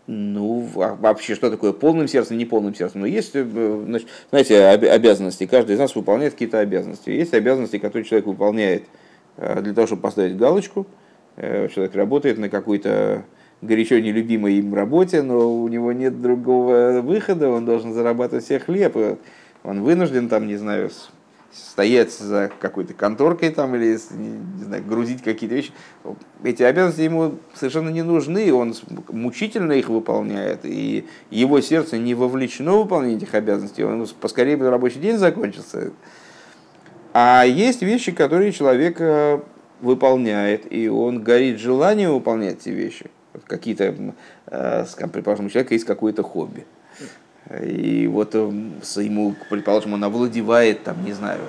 Ну, 0.06 0.70
а 0.76 0.96
вообще, 0.96 1.34
что 1.34 1.50
такое 1.50 1.72
полным 1.72 2.08
сердцем, 2.08 2.38
не 2.38 2.46
полным 2.46 2.76
сердцем? 2.76 3.02
Но 3.02 3.08
есть, 3.08 3.32
э, 3.36 3.44
значит, 3.86 4.08
знаете, 4.32 4.66
обязанности. 4.68 5.46
Каждый 5.46 5.76
из 5.76 5.80
нас 5.80 5.96
выполняет 5.96 6.34
какие-то 6.34 6.60
обязанности. 6.60 7.10
Есть 7.10 7.34
обязанности, 7.34 7.80
которые 7.80 8.04
человек 8.04 8.28
выполняет 8.28 8.84
э, 9.38 9.62
для 9.62 9.74
того, 9.74 9.88
чтобы 9.88 10.02
поставить 10.02 10.38
галочку– 10.38 10.86
Э, 11.36 11.68
человек 11.74 11.96
работает 11.96 12.38
на 12.38 12.50
какой-то 12.50 13.26
горячо 13.62 14.00
нелюбимой 14.00 14.56
им 14.56 14.74
работе, 14.74 15.22
но 15.24 15.52
у 15.52 15.68
него 15.68 15.92
нет 15.92 16.22
другого 16.22 17.02
выхода, 17.02 17.50
он 17.50 17.66
должен 17.66 17.94
зарабатывать 17.94 18.46
себе 18.46 18.60
хлеб, 18.60 18.96
он 19.64 19.82
вынужден 19.82 20.30
там, 20.30 20.48
не 20.48 20.58
знаю, 20.58 20.92
стоять 21.54 22.12
за 22.12 22.52
какой-то 22.60 22.94
конторкой 22.94 23.50
там 23.50 23.76
или 23.76 23.98
не 24.12 24.64
знаю, 24.64 24.84
грузить 24.84 25.22
какие-то 25.24 25.56
вещи. 25.56 25.72
Эти 26.44 26.64
обязанности 26.64 27.02
ему 27.02 27.36
совершенно 27.54 27.90
не 27.90 28.02
нужны, 28.02 28.54
он 28.54 28.76
мучительно 29.10 29.74
их 29.74 29.90
выполняет, 29.90 30.62
и 30.64 31.06
его 31.30 31.62
сердце 31.62 31.98
не 31.98 32.16
вовлечено 32.16 32.74
в 32.74 32.84
выполнение 32.84 33.18
этих 33.18 33.34
обязанностей, 33.34 33.84
он 33.84 34.08
поскорее 34.20 34.58
бы 34.58 34.70
рабочий 34.70 35.00
день 35.00 35.18
закончился. 35.18 35.92
А 37.14 37.44
есть 37.44 37.82
вещи, 37.82 38.12
которые 38.12 38.52
человек 38.52 39.00
выполняет, 39.82 40.72
и 40.72 40.88
он 40.88 41.24
горит 41.24 41.60
желанием 41.60 42.14
выполнять 42.14 42.62
эти 42.62 42.70
вещи. 42.70 43.12
Какие-то, 43.48 44.14
э, 44.48 44.86
предположим, 45.12 45.48
у 45.48 45.50
человека 45.50 45.74
есть 45.74 45.86
какое-то 45.86 46.24
хобби. 46.24 46.66
И 47.62 48.08
вот 48.08 48.36
э, 48.36 48.38
ему, 48.38 49.36
предположим, 49.50 49.94
он 49.94 50.04
овладевает, 50.04 50.84
там, 50.84 51.04
не 51.04 51.14
знаю, 51.14 51.40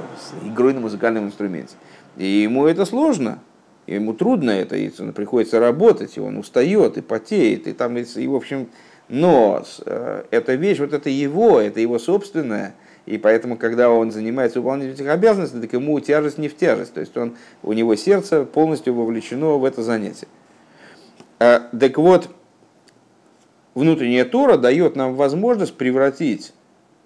игрой 0.44 0.74
на 0.74 0.80
музыкальном 0.80 1.26
инструменте. 1.26 1.74
И 2.16 2.26
ему 2.26 2.66
это 2.66 2.84
сложно, 2.84 3.38
ему 3.86 4.12
трудно 4.12 4.50
это, 4.50 4.76
и 4.76 4.88
приходится 5.12 5.60
работать, 5.60 6.16
и 6.16 6.20
он 6.20 6.36
устает, 6.36 6.96
и 6.96 7.00
потеет, 7.00 7.66
и 7.66 7.72
там, 7.72 7.96
и, 7.96 8.26
в 8.26 8.34
общем, 8.34 8.68
но 9.08 9.64
э, 9.86 10.24
эта 10.30 10.54
вещь, 10.54 10.78
вот 10.80 10.92
это 10.92 11.10
его, 11.10 11.60
это 11.60 11.80
его 11.80 11.98
собственная, 11.98 12.74
и 13.06 13.18
поэтому, 13.18 13.56
когда 13.56 13.90
он 13.90 14.10
занимается 14.10 14.60
выполнением 14.60 14.94
этих 14.94 15.08
обязанностей, 15.08 15.60
так 15.60 15.72
ему 15.74 16.00
тяжесть 16.00 16.38
не 16.38 16.48
в 16.48 16.56
тяжесть. 16.56 16.94
То 16.94 17.00
есть 17.00 17.16
он, 17.16 17.36
у 17.62 17.72
него 17.74 17.94
сердце 17.96 18.44
полностью 18.44 18.94
вовлечено 18.94 19.58
в 19.58 19.64
это 19.64 19.82
занятие. 19.82 20.26
А, 21.38 21.68
так 21.78 21.98
вот, 21.98 22.30
внутренняя 23.74 24.24
Тора 24.24 24.56
дает 24.56 24.96
нам 24.96 25.14
возможность 25.14 25.74
превратить, 25.76 26.52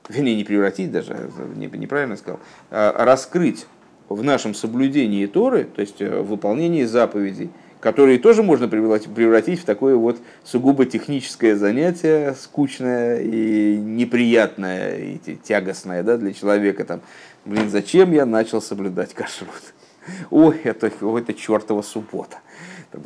вернее, 0.08 0.36
не 0.36 0.44
превратить 0.44 0.90
даже, 0.90 1.30
неправильно 1.56 2.16
сказал, 2.16 2.40
а 2.70 3.04
раскрыть 3.04 3.66
в 4.08 4.22
нашем 4.22 4.54
соблюдении 4.54 5.26
Торы, 5.26 5.64
то 5.64 5.80
есть 5.80 6.00
в 6.00 6.22
выполнении 6.22 6.84
заповедей, 6.84 7.50
которые 7.80 8.18
тоже 8.18 8.42
можно 8.42 8.68
превратить 8.68 9.60
в 9.60 9.64
такое 9.64 9.94
вот 9.96 10.18
сугубо 10.44 10.84
техническое 10.84 11.56
занятие, 11.56 12.34
скучное 12.34 13.20
и 13.20 13.76
неприятное, 13.76 14.96
и 14.98 15.36
тягостное 15.36 16.02
да, 16.02 16.16
для 16.16 16.32
человека. 16.32 16.84
Там, 16.84 17.00
блин, 17.44 17.70
зачем 17.70 18.12
я 18.12 18.26
начал 18.26 18.60
соблюдать 18.60 19.14
кашрут? 19.14 19.74
Ой, 20.30 20.60
это, 20.64 20.88
это 20.88 21.34
чертова 21.34 21.82
суббота. 21.82 22.38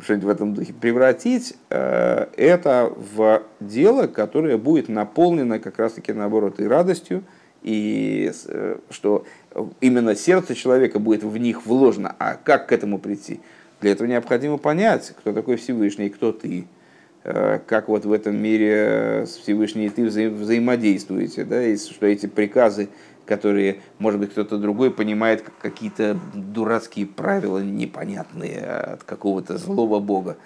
Что-нибудь 0.01 0.25
в 0.25 0.29
этом 0.29 0.53
духе. 0.53 0.73
Превратить 0.73 1.55
э, 1.69 2.27
это 2.37 2.93
в 2.95 3.43
дело, 3.59 4.07
которое 4.07 4.57
будет 4.57 4.87
наполнено 4.87 5.59
как 5.59 5.77
раз-таки 5.77 6.13
наоборот 6.13 6.59
и 6.59 6.65
радостью, 6.65 7.23
и 7.63 8.31
э, 8.47 8.77
что 8.89 9.25
именно 9.81 10.15
сердце 10.15 10.55
человека 10.55 10.99
будет 10.99 11.23
в 11.23 11.37
них 11.37 11.65
вложено. 11.65 12.15
А 12.17 12.35
как 12.35 12.67
к 12.67 12.71
этому 12.71 12.97
прийти? 12.97 13.41
Для 13.81 13.91
этого 13.91 14.07
необходимо 14.07 14.57
понять, 14.57 15.13
кто 15.17 15.33
такой 15.33 15.57
Всевышний, 15.57 16.09
кто 16.09 16.31
ты, 16.31 16.65
э, 17.25 17.59
как 17.67 17.89
вот 17.89 18.05
в 18.05 18.11
этом 18.13 18.41
мире 18.41 19.25
с 19.27 19.35
Всевышней 19.35 19.89
ты 19.89 20.05
вза 20.05 20.29
взаимодействуете, 20.29 21.43
да, 21.43 21.61
и 21.61 21.75
что 21.75 22.05
эти 22.05 22.27
приказы, 22.27 22.87
которые, 23.25 23.81
может 23.99 24.19
быть, 24.19 24.31
кто-то 24.31 24.57
другой 24.57 24.91
понимает 24.91 25.41
как 25.41 25.57
какие-то 25.57 26.17
дурацкие 26.33 27.05
правила 27.05 27.59
непонятные 27.59 28.59
от 28.59 29.03
какого-то 29.03 29.57
злого 29.57 29.99
бога. 29.99 30.37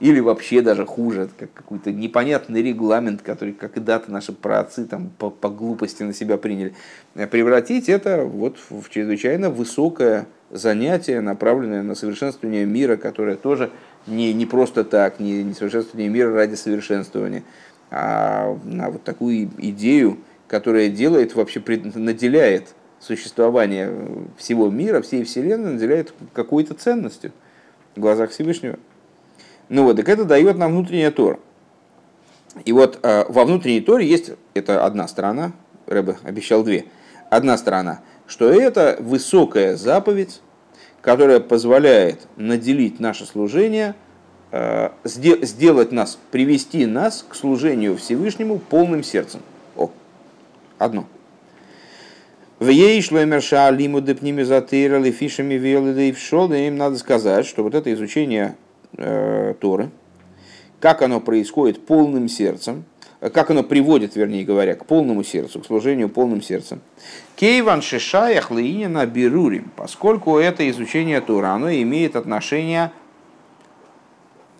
Или 0.00 0.20
вообще 0.20 0.62
даже 0.62 0.86
хуже, 0.86 1.28
как 1.36 1.52
какой-то 1.52 1.90
непонятный 1.90 2.62
регламент, 2.62 3.22
который, 3.22 3.52
как 3.52 3.76
и 3.76 3.80
даты 3.80 4.12
наши 4.12 4.32
праотцы 4.32 4.84
там, 4.84 5.10
по, 5.18 5.28
по 5.28 5.48
глупости 5.48 6.04
на 6.04 6.14
себя 6.14 6.36
приняли. 6.36 6.74
Превратить 7.14 7.88
это 7.88 8.22
вот 8.22 8.58
в 8.70 8.88
чрезвычайно 8.90 9.50
высокое 9.50 10.26
занятие, 10.50 11.20
направленное 11.20 11.82
на 11.82 11.96
совершенствование 11.96 12.64
мира, 12.64 12.96
которое 12.96 13.34
тоже 13.34 13.70
не, 14.06 14.32
не 14.32 14.46
просто 14.46 14.84
так, 14.84 15.18
не, 15.18 15.42
не 15.42 15.52
совершенствование 15.52 16.08
мира 16.08 16.32
ради 16.32 16.54
совершенствования, 16.54 17.42
а 17.90 18.56
на 18.64 18.90
вот 18.90 19.02
такую 19.02 19.50
идею, 19.58 20.18
которая 20.48 20.88
делает, 20.88 21.34
вообще 21.34 21.62
наделяет 21.94 22.74
существование 22.98 23.94
всего 24.36 24.68
мира, 24.68 25.00
всей 25.02 25.22
Вселенной, 25.22 25.74
наделяет 25.74 26.12
какой-то 26.32 26.74
ценностью 26.74 27.30
в 27.94 28.00
глазах 28.00 28.30
Всевышнего. 28.30 28.78
Ну 29.68 29.84
вот, 29.84 29.96
так 29.96 30.08
это 30.08 30.24
дает 30.24 30.56
нам 30.58 30.72
внутренняя 30.72 31.12
Тора. 31.12 31.38
И 32.64 32.72
вот 32.72 32.98
э, 33.02 33.24
во 33.28 33.44
внутренней 33.44 33.82
Торе 33.82 34.06
есть, 34.06 34.32
это 34.54 34.84
одна 34.84 35.06
сторона, 35.06 35.52
Рэбе 35.86 36.16
обещал 36.24 36.64
две, 36.64 36.86
одна 37.30 37.56
сторона– 37.56 38.00
что 38.28 38.52
это 38.52 38.96
высокая 39.00 39.76
заповедь, 39.76 40.40
которая 41.00 41.40
позволяет 41.40 42.28
наделить 42.36 43.00
наше 43.00 43.24
служение, 43.24 43.94
э, 44.52 44.90
сделать 45.04 45.90
нас, 45.90 46.18
привести 46.30 46.86
нас 46.86 47.24
к 47.26 47.34
служению 47.34 47.96
Всевышнему 47.96 48.58
полным 48.58 49.02
сердцем. 49.02 49.40
Одно. 50.78 51.06
В 52.58 52.68
ей 52.68 53.00
шлемерша 53.02 53.70
лиму 53.70 54.00
депними 54.00 54.42
затыра 54.42 54.98
лифишами 54.98 55.54
велиды 55.54 56.08
и 56.08 56.66
им 56.66 56.76
надо 56.76 56.96
сказать, 56.96 57.46
что 57.46 57.62
вот 57.62 57.74
это 57.74 57.92
изучение 57.92 58.56
э, 58.96 59.54
Торы, 59.60 59.90
как 60.80 61.02
оно 61.02 61.20
происходит 61.20 61.86
полным 61.86 62.28
сердцем, 62.28 62.84
как 63.20 63.50
оно 63.50 63.62
приводит, 63.62 64.16
вернее 64.16 64.44
говоря, 64.44 64.74
к 64.74 64.86
полному 64.86 65.22
сердцу, 65.22 65.60
к 65.60 65.66
служению 65.66 66.08
полным 66.08 66.42
сердцем. 66.42 66.80
Кейван 67.36 67.80
шишаях 67.80 68.50
лаинина 68.50 69.06
берурим, 69.06 69.70
поскольку 69.76 70.38
это 70.38 70.68
изучение 70.70 71.20
Тура, 71.20 71.48
оно 71.48 71.70
имеет 71.70 72.16
отношение 72.16 72.92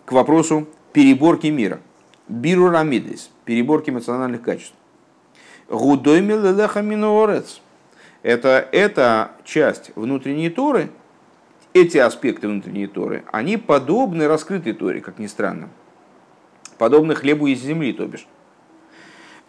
к 0.05 0.13
вопросу 0.13 0.67
переборки 0.93 1.47
мира. 1.47 1.81
Бирурамидис, 2.29 3.29
переборки 3.43 3.89
эмоциональных 3.89 4.41
качеств. 4.41 4.73
Гудойми 5.69 6.33
лелеха 6.33 6.81
минуорец. 6.81 7.61
Это, 8.23 8.67
это 8.71 9.31
часть 9.45 9.91
внутренней 9.95 10.49
Торы, 10.49 10.89
эти 11.73 11.97
аспекты 11.97 12.47
внутренней 12.47 12.87
Торы, 12.87 13.23
они 13.31 13.57
подобны 13.57 14.27
раскрытой 14.27 14.73
Торе, 14.73 14.99
как 15.01 15.19
ни 15.19 15.27
странно. 15.27 15.69
Подобны 16.77 17.15
хлебу 17.15 17.47
из 17.47 17.59
земли, 17.61 17.93
то 17.93 18.05
бишь. 18.05 18.27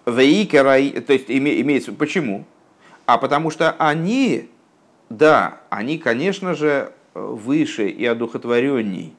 Вейкерай, 0.06 0.90
то 0.90 1.12
есть 1.12 1.26
имеется, 1.28 1.92
почему? 1.92 2.44
А 3.06 3.18
потому 3.18 3.50
что 3.50 3.72
они, 3.72 4.48
да, 5.08 5.60
они, 5.70 5.98
конечно 5.98 6.54
же, 6.54 6.92
выше 7.14 7.88
и 7.88 8.04
одухотворенней 8.04 9.14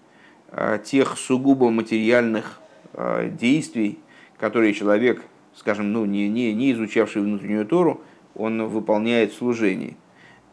э, 0.51 0.79
тех 0.83 1.17
сугубо 1.17 1.69
материальных 1.69 2.61
э, 2.93 3.29
действий, 3.29 3.99
которые 4.37 4.73
человек, 4.73 5.21
скажем, 5.55 5.91
ну, 5.91 6.05
не, 6.05 6.29
не, 6.29 6.53
не 6.53 6.71
изучавший 6.71 7.21
внутреннюю 7.21 7.65
Тору, 7.65 8.01
он 8.35 8.67
выполняет 8.67 9.33
в 9.33 9.37
служении. 9.37 9.97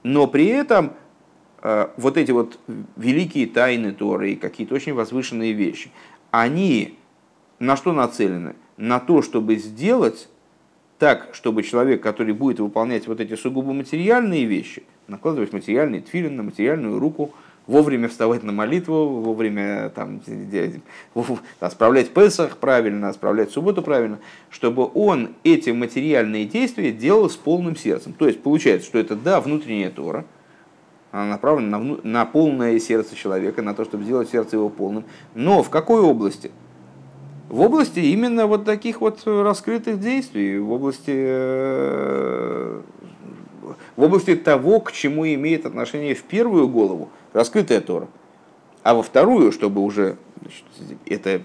Но 0.02 0.26
при 0.26 0.46
этом 0.46 0.92
э, 1.62 1.88
вот 1.96 2.16
эти 2.16 2.30
вот 2.30 2.58
великие 2.96 3.46
тайны 3.46 3.92
Торы 3.92 4.32
и 4.32 4.36
какие-то 4.36 4.74
очень 4.74 4.94
возвышенные 4.94 5.52
вещи, 5.52 5.90
они 6.30 6.98
на 7.58 7.76
что 7.76 7.92
нацелены? 7.92 8.54
на 8.78 9.00
то, 9.00 9.20
чтобы 9.20 9.56
сделать 9.56 10.28
так, 10.98 11.30
чтобы 11.32 11.62
человек, 11.62 12.02
который 12.02 12.32
будет 12.32 12.60
выполнять 12.60 13.06
вот 13.06 13.20
эти 13.20 13.34
сугубо 13.34 13.72
материальные 13.72 14.46
вещи, 14.46 14.84
накладывать 15.06 15.52
материальный 15.52 16.00
тфилин 16.00 16.36
на 16.36 16.44
материальную 16.44 16.98
руку, 16.98 17.34
вовремя 17.68 18.08
вставать 18.08 18.42
на 18.42 18.50
молитву, 18.50 19.06
вовремя 19.20 19.90
там, 19.90 20.20
справлять 21.70 22.10
Песах 22.10 22.56
правильно, 22.56 23.12
справлять 23.12 23.52
субботу 23.52 23.82
правильно, 23.82 24.18
чтобы 24.50 24.90
он 24.92 25.30
эти 25.44 25.70
материальные 25.70 26.46
действия 26.46 26.90
делал 26.90 27.30
с 27.30 27.36
полным 27.36 27.76
сердцем. 27.76 28.12
То 28.12 28.26
есть 28.26 28.42
получается, 28.42 28.88
что 28.88 28.98
это 28.98 29.14
да, 29.14 29.40
внутренняя 29.40 29.90
Тора, 29.90 30.24
она 31.12 31.26
направлена 31.26 31.78
на, 31.78 31.98
на 32.02 32.24
полное 32.24 32.80
сердце 32.80 33.14
человека, 33.14 33.62
на 33.62 33.74
то, 33.74 33.84
чтобы 33.84 34.02
сделать 34.02 34.28
сердце 34.28 34.56
его 34.56 34.68
полным. 34.68 35.04
Но 35.36 35.62
в 35.62 35.70
какой 35.70 36.00
области? 36.00 36.50
в 37.48 37.60
области 37.62 38.00
именно 38.00 38.46
вот 38.46 38.64
таких 38.64 39.00
вот 39.00 39.22
раскрытых 39.24 40.00
действий, 40.00 40.58
в 40.58 40.70
области, 40.70 41.14
э, 41.14 42.80
в 43.96 44.02
области 44.02 44.36
того, 44.36 44.80
к 44.80 44.92
чему 44.92 45.26
имеет 45.26 45.64
отношение 45.66 46.14
в 46.14 46.24
первую 46.24 46.68
голову 46.68 47.08
раскрытая 47.32 47.80
Тора, 47.80 48.08
а 48.82 48.94
во 48.94 49.02
вторую, 49.02 49.52
чтобы 49.52 49.82
уже 49.82 50.16
значит, 50.40 50.64
это 51.06 51.42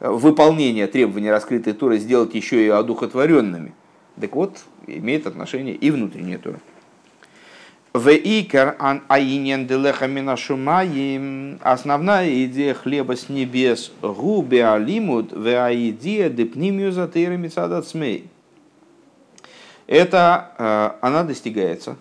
выполнение 0.00 0.86
требований 0.86 1.30
раскрытой 1.30 1.72
Торы 1.72 1.98
сделать 1.98 2.34
еще 2.34 2.64
и 2.64 2.68
одухотворенными, 2.68 3.74
так 4.20 4.34
вот, 4.34 4.58
имеет 4.86 5.26
отношение 5.26 5.74
и 5.74 5.90
внутренняя 5.90 6.38
Тора. 6.38 6.60
Вейкер 7.94 8.76
ан 8.78 9.02
аинен 9.08 9.66
делеха 9.66 10.06
минашумаим. 10.06 11.58
Основная 11.62 12.44
идея 12.44 12.72
хлеба 12.72 13.16
с 13.16 13.28
небес 13.28 13.92
губи 14.00 14.56
алимут 14.56 15.32
ве 15.32 15.60
аидия 15.60 16.30
депнимию 16.30 16.92
затыры 16.92 17.36
мицадацмей. 17.36 18.30
Это 19.86 20.52
э, 20.56 21.06
она 21.06 21.22
достигается 21.22 21.98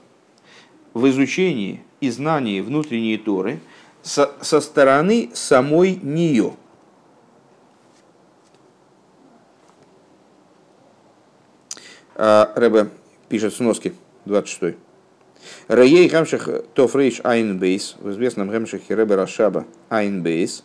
в 0.93 1.09
изучении 1.09 1.83
и 2.01 2.09
знании 2.09 2.59
внутренней 2.59 3.17
Торы 3.17 3.61
со, 4.01 4.31
со 4.41 4.59
стороны 4.59 5.29
самой 5.33 5.95
нее. 5.95 6.53
Э, 12.15 12.47
Рэбе 12.55 12.89
пишет 13.29 13.53
в 13.53 13.57
сноски 13.57 13.93
26. 14.25 14.75
Раей 15.67 16.07
Гамших 16.07 16.49
Тофрейш 16.73 17.21
Айнбейс, 17.23 17.95
в 17.99 18.11
известном 18.11 18.49
Гамшихе 18.49 18.95
Ребе 18.95 19.15
Рашаба 19.15 19.65
Айнбейс, 19.89 20.63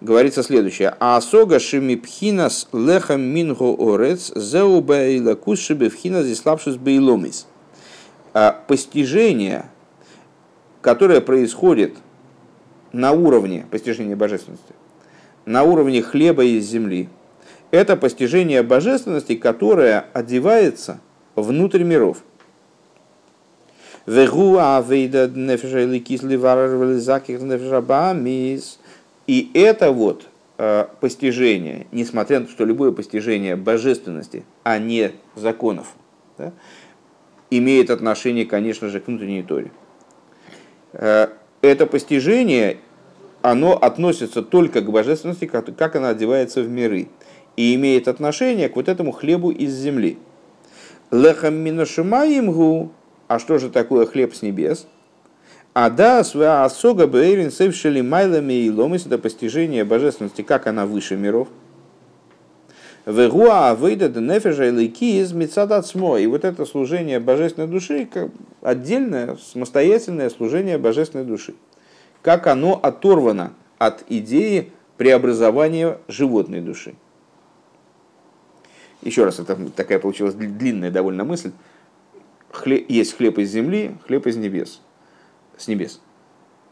говорится 0.00 0.42
следующее. 0.42 0.94
Асога 1.00 1.58
шимипхинас 1.58 2.68
лехам 2.72 3.20
минго 3.20 3.74
орец 3.78 4.32
зеубайла 4.34 5.34
кушибе 5.34 5.90
вхинас 5.90 6.26
зислапшус 6.26 6.76
бейломис. 6.76 7.46
А 8.32 8.52
постижение, 8.52 9.70
которое 10.80 11.20
происходит 11.20 11.96
на 12.92 13.12
уровне 13.12 13.66
постижения 13.70 14.16
божественности, 14.16 14.74
на 15.44 15.62
уровне 15.62 16.02
хлеба 16.02 16.44
из 16.44 16.66
земли, 16.66 17.08
это 17.70 17.96
постижение 17.96 18.62
божественности, 18.62 19.34
которое 19.34 20.06
одевается 20.12 21.00
внутрь 21.34 21.82
миров. 21.82 22.22
И 29.26 29.50
это 29.52 29.92
вот 29.92 30.26
э, 30.56 30.86
постижение, 31.00 31.86
несмотря 31.92 32.40
на 32.40 32.46
то, 32.46 32.52
что 32.52 32.64
любое 32.64 32.92
постижение 32.92 33.54
божественности, 33.54 34.44
а 34.62 34.78
не 34.78 35.12
законов, 35.34 35.88
да, 36.38 36.52
имеет 37.50 37.90
отношение, 37.90 38.46
конечно 38.46 38.88
же, 38.88 39.00
к 39.00 39.08
внутренней 39.08 39.42
торе. 39.42 39.70
Э, 40.92 41.28
это 41.62 41.86
постижение, 41.86 42.78
оно 43.42 43.76
относится 43.76 44.42
только 44.42 44.80
к 44.80 44.90
божественности, 44.90 45.46
как, 45.46 45.96
она 45.96 46.10
одевается 46.10 46.62
в 46.62 46.68
миры, 46.68 47.08
и 47.56 47.74
имеет 47.74 48.08
отношение 48.08 48.68
к 48.68 48.76
вот 48.76 48.88
этому 48.88 49.12
хлебу 49.12 49.50
из 49.50 49.74
земли. 49.74 50.18
Лехам 51.10 51.54
миношимаимгу, 51.54 52.92
а 53.26 53.38
что 53.38 53.58
же 53.58 53.70
такое 53.70 54.06
хлеб 54.06 54.34
с 54.34 54.42
небес? 54.42 54.86
А 55.74 55.90
да, 55.90 56.24
своя 56.24 56.64
осога 56.64 57.06
бейрин 57.06 57.50
севшели 57.50 58.00
майлами 58.00 58.54
и 58.54 58.70
ломис, 58.70 59.06
это 59.06 59.18
постижение 59.18 59.84
божественности, 59.84 60.42
как 60.42 60.66
она 60.66 60.86
выше 60.86 61.16
миров. 61.16 61.48
Вегуа 63.08 63.74
выйдет 63.74 64.16
нефежа 64.16 64.66
и 64.66 64.70
из 65.22 65.32
И 66.18 66.26
вот 66.26 66.44
это 66.44 66.66
служение 66.66 67.18
божественной 67.18 67.66
души, 67.66 68.04
как 68.04 68.30
отдельное, 68.60 69.36
самостоятельное 69.36 70.28
служение 70.28 70.76
божественной 70.76 71.24
души. 71.24 71.54
Как 72.20 72.46
оно 72.46 72.78
оторвано 72.82 73.54
от 73.78 74.04
идеи 74.10 74.72
преобразования 74.98 75.96
животной 76.06 76.60
души. 76.60 76.96
Еще 79.00 79.24
раз, 79.24 79.38
это 79.38 79.56
такая 79.74 80.00
получилась 80.00 80.34
длинная 80.34 80.90
довольно 80.90 81.24
мысль. 81.24 81.52
Хлеб, 82.52 82.90
есть 82.90 83.16
хлеб 83.16 83.38
из 83.38 83.50
земли, 83.50 83.96
хлеб 84.06 84.26
из 84.26 84.36
небес. 84.36 84.82
С 85.56 85.66
небес. 85.66 86.02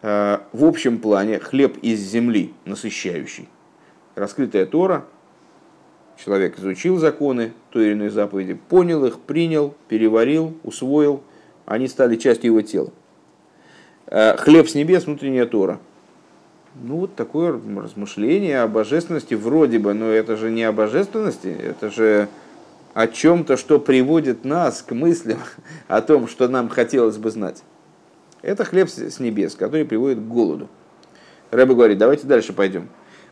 А, 0.03 0.47
в 0.53 0.67
общем 0.67 0.99
плане 0.99 1.39
хлеб 1.39 1.79
из 1.79 2.01
земли, 2.01 2.53
насыщающий. 2.67 3.49
Раскрытая 4.17 4.67
Тора– 4.67 5.07
Человек 6.17 6.59
изучил 6.59 6.97
законы 6.97 7.53
той 7.71 7.87
или 7.87 7.93
иной 7.93 8.09
заповеди, 8.09 8.55
понял 8.55 9.05
их, 9.05 9.21
принял, 9.21 9.75
переварил, 9.89 10.55
усвоил, 10.65 11.23
они 11.67 11.89
стали 11.89 12.17
частью 12.17 12.47
его 12.47 12.63
тела. 12.63 12.91
Э, 14.07 14.37
хлеб 14.37 14.69
с 14.69 14.75
небес, 14.75 15.05
внутренняя 15.05 15.47
Тора. 15.47 15.79
Ну, 16.75 16.99
вот 16.99 17.15
такое 17.15 17.53
размышление 17.53 18.63
о 18.63 18.69
божественности 18.69 19.35
вроде 19.35 19.79
бы, 19.79 19.95
но 19.95 20.07
это 20.07 20.37
же 20.37 20.51
не 20.51 20.63
о 20.65 20.73
божественности, 20.73 21.49
это 21.49 21.91
же 21.91 22.29
о 22.95 23.09
чем-то, 23.09 23.57
что 23.57 23.79
приводит 23.79 24.45
нас 24.45 24.83
к 24.83 24.93
мыслям 24.93 25.39
о 25.89 26.01
том, 26.01 26.29
что 26.29 26.49
нам 26.49 26.69
хотелось 26.69 27.19
бы 27.19 27.31
знать. 27.31 27.63
Это 28.41 28.65
хлеб 28.65 28.89
с 28.89 29.21
небес, 29.21 29.55
который 29.55 29.85
приводит 29.85 30.19
к 30.19 30.23
голоду. 30.23 30.69
Рэба 31.51 31.75
говорит, 31.75 31.99
давайте 31.99 32.27
дальше 32.27 32.53
пойдем. 32.53 32.89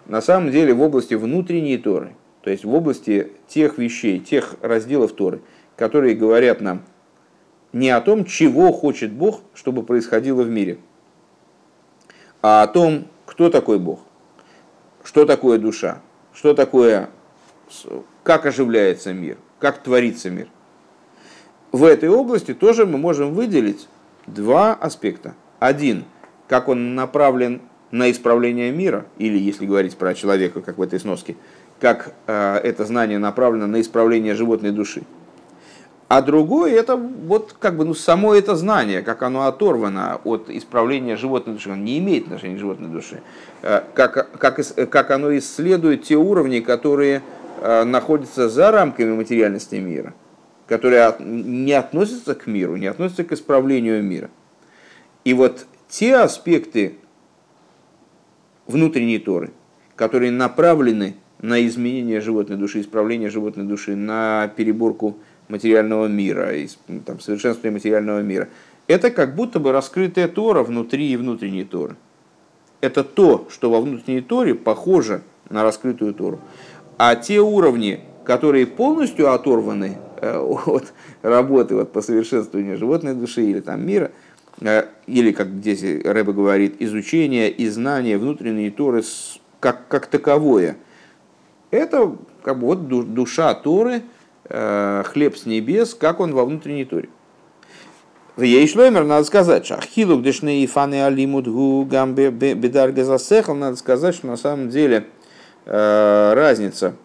На 0.07 0.21
самом 0.21 0.51
деле 0.51 0.75
в 0.75 0.83
области 0.83 1.15
внутренней 1.15 1.79
Торы– 1.79 2.15
то 2.45 2.51
есть 2.51 2.63
в 2.63 2.75
области 2.75 3.33
тех 3.49 3.79
вещей, 3.79 4.19
тех 4.21 4.57
разделов 4.61 5.15
Торы, 5.15 5.41
которые 5.77 6.15
говорят 6.15 6.61
нам 6.61 6.83
не 7.73 7.89
о 7.89 8.03
том, 8.03 8.27
чего 8.27 8.71
хочет 8.71 9.13
Бог, 9.13 9.41
чтобы 9.55 9.83
происходило 9.83 10.43
в 10.43 10.51
мире, 10.51 10.77
а 12.43 12.63
о 12.63 12.67
том, 12.67 13.07
кто 13.25 13.49
такой 13.49 13.79
Бог, 13.79 14.01
что 15.03 15.25
такое 15.25 15.59
душа, 15.59 16.03
что 16.35 16.53
такое, 16.53 17.09
как 18.23 18.45
оживляется 18.45 19.15
мир, 19.15 19.39
как 19.59 19.83
творится 19.83 20.29
мир. 20.29 20.49
В 21.73 21.83
этой 21.83 22.11
области 22.11 22.53
тоже 22.53 22.85
мы 22.85 22.99
можем 22.99 23.33
выделить 23.33 23.89
два 24.27 24.75
аспекта. 24.75 25.35
Один, 25.61 26.05
как 26.47 26.69
он 26.69 26.95
направлен 26.95 27.63
на 27.91 28.11
исправление 28.11 28.71
мира, 28.71 29.07
или, 29.19 29.39
если 29.39 29.65
говорить 29.65 29.97
про 29.97 30.15
человека, 30.15 30.61
как 30.61 30.79
в 30.79 30.83
этой 30.83 31.01
сноске, 31.01 31.37
как 31.81 32.15
э, 32.27 32.57
это 32.63 32.85
знание 32.85 33.19
направлено 33.19 33.67
на 33.67 33.81
исправление 33.81 34.35
животной 34.35 34.71
души. 34.71 35.03
А 36.09 36.23
другое 36.23 36.75
это 36.75 36.97
вот 36.97 37.57
как 37.59 37.77
бы 37.77 37.85
ну, 37.85 37.95
само 37.95 38.35
это 38.35 38.55
знание, 38.57 39.03
как 39.03 39.23
оно 39.23 39.47
оторвано 39.47 40.21
от 40.25 40.51
исправления 40.51 41.17
животной 41.17 41.55
души, 41.55 41.71
оно 41.71 41.83
не 41.83 41.99
имеет 41.99 42.25
отношения 42.27 42.57
к 42.57 42.59
животной 42.59 42.89
душе, 42.89 43.21
э, 43.63 43.83
как, 43.95 44.39
как, 44.39 44.61
как 44.91 45.11
оно 45.11 45.37
исследует 45.37 46.05
те 46.05 46.17
уровни, 46.17 46.61
которые 46.61 47.23
э, 47.61 47.85
находятся 47.85 48.49
за 48.49 48.71
рамками 48.71 49.15
материальности 49.15 49.77
мира, 49.77 50.15
которые 50.67 51.15
не 51.19 51.73
относятся 51.73 52.35
к 52.35 52.47
миру, 52.47 52.77
не 52.77 52.87
относятся 52.87 53.25
к 53.25 53.33
исправлению 53.33 54.03
мира. 54.03 54.31
И 55.25 55.33
вот 55.33 55.67
те 55.89 56.17
аспекты 56.17 56.99
внутренней 58.67 59.19
Торы, 59.19 59.53
которые 59.97 60.31
направлены 60.31 61.17
на 61.41 61.65
изменение 61.67 62.21
животной 62.21 62.57
души, 62.57 62.81
исправление 62.81 63.31
животной 63.31 63.65
души, 63.65 63.97
на 63.97 64.49
переборку 64.57 65.17
материального 65.49 66.07
мира, 66.07 66.51
там, 67.05 67.21
совершенствование 67.21 67.75
материального 67.75 68.21
мира. 68.21 68.49
Это 68.87 69.11
как 69.11 69.35
будто 69.35 69.61
бы 69.61 69.73
раскрытая 69.73 70.29
Тора 70.29 70.63
внутри 70.63 71.11
и 71.11 71.17
внутренней 71.17 71.65
Торы. 71.65 71.97
Это 72.81 73.03
то, 73.03 73.47
что 73.51 73.71
во 73.71 73.81
внутренней 73.81 74.21
Торе 74.21 74.55
похоже 74.55 75.23
на 75.49 75.63
раскрытую 75.63 76.15
Тору. 76.15 76.41
А 76.99 77.17
те 77.17 77.41
уровни, 77.41 78.01
которые 78.25 78.67
полностью 78.67 79.33
оторваны 79.33 79.99
э, 80.21 80.39
от 80.39 80.93
работы 81.23 81.75
вот, 81.77 81.93
по 81.93 82.03
совершенствованию 82.03 82.77
животной 82.77 83.15
души 83.15 83.43
или 83.45 83.61
там, 83.61 83.87
мира, 83.87 84.13
э, 84.61 84.85
или, 85.07 85.33
как 85.33 85.49
здесь 85.49 85.83
Рэбе 85.83 86.33
говорит, 86.33 86.77
изучение 86.79 87.51
и 87.51 87.69
знание 87.69 88.19
внутренней 88.19 88.71
Торы 88.71 89.03
как, 89.61 89.89
как 89.89 90.07
таковое– 90.07 90.77
это 91.75 92.17
как 92.43 92.59
бы 92.59 92.67
вот 92.67 93.15
душа 93.15 93.55
Торы, 93.55 94.03
э, 94.45 95.03
хлеб 95.07 95.37
с 95.37 95.47
небес, 95.47 95.95
как 95.95 96.21
он 96.21 96.35
во 96.35 96.45
внутренней 96.45 96.85
Торе. 96.85 97.09
В 98.37 98.43
Ейшлоймер 98.43 99.05
надо 99.05 99.25
сказать, 99.25 99.65
что 99.65 99.77
ахилук 99.77 100.23
дешны 100.23 100.63
и 100.63 100.67
фаны 100.67 101.05
алимуд 101.05 101.47
гу 101.47 101.85
гамбе 101.85 102.31
бедар 102.31 102.91
газасехал, 102.91 103.55
надо 103.55 103.77
сказать, 103.77 104.17
что 104.17 104.27
на 104.27 104.37
самом 104.37 104.71
деле 104.71 105.07
э, 105.67 106.33
разница 106.35 106.97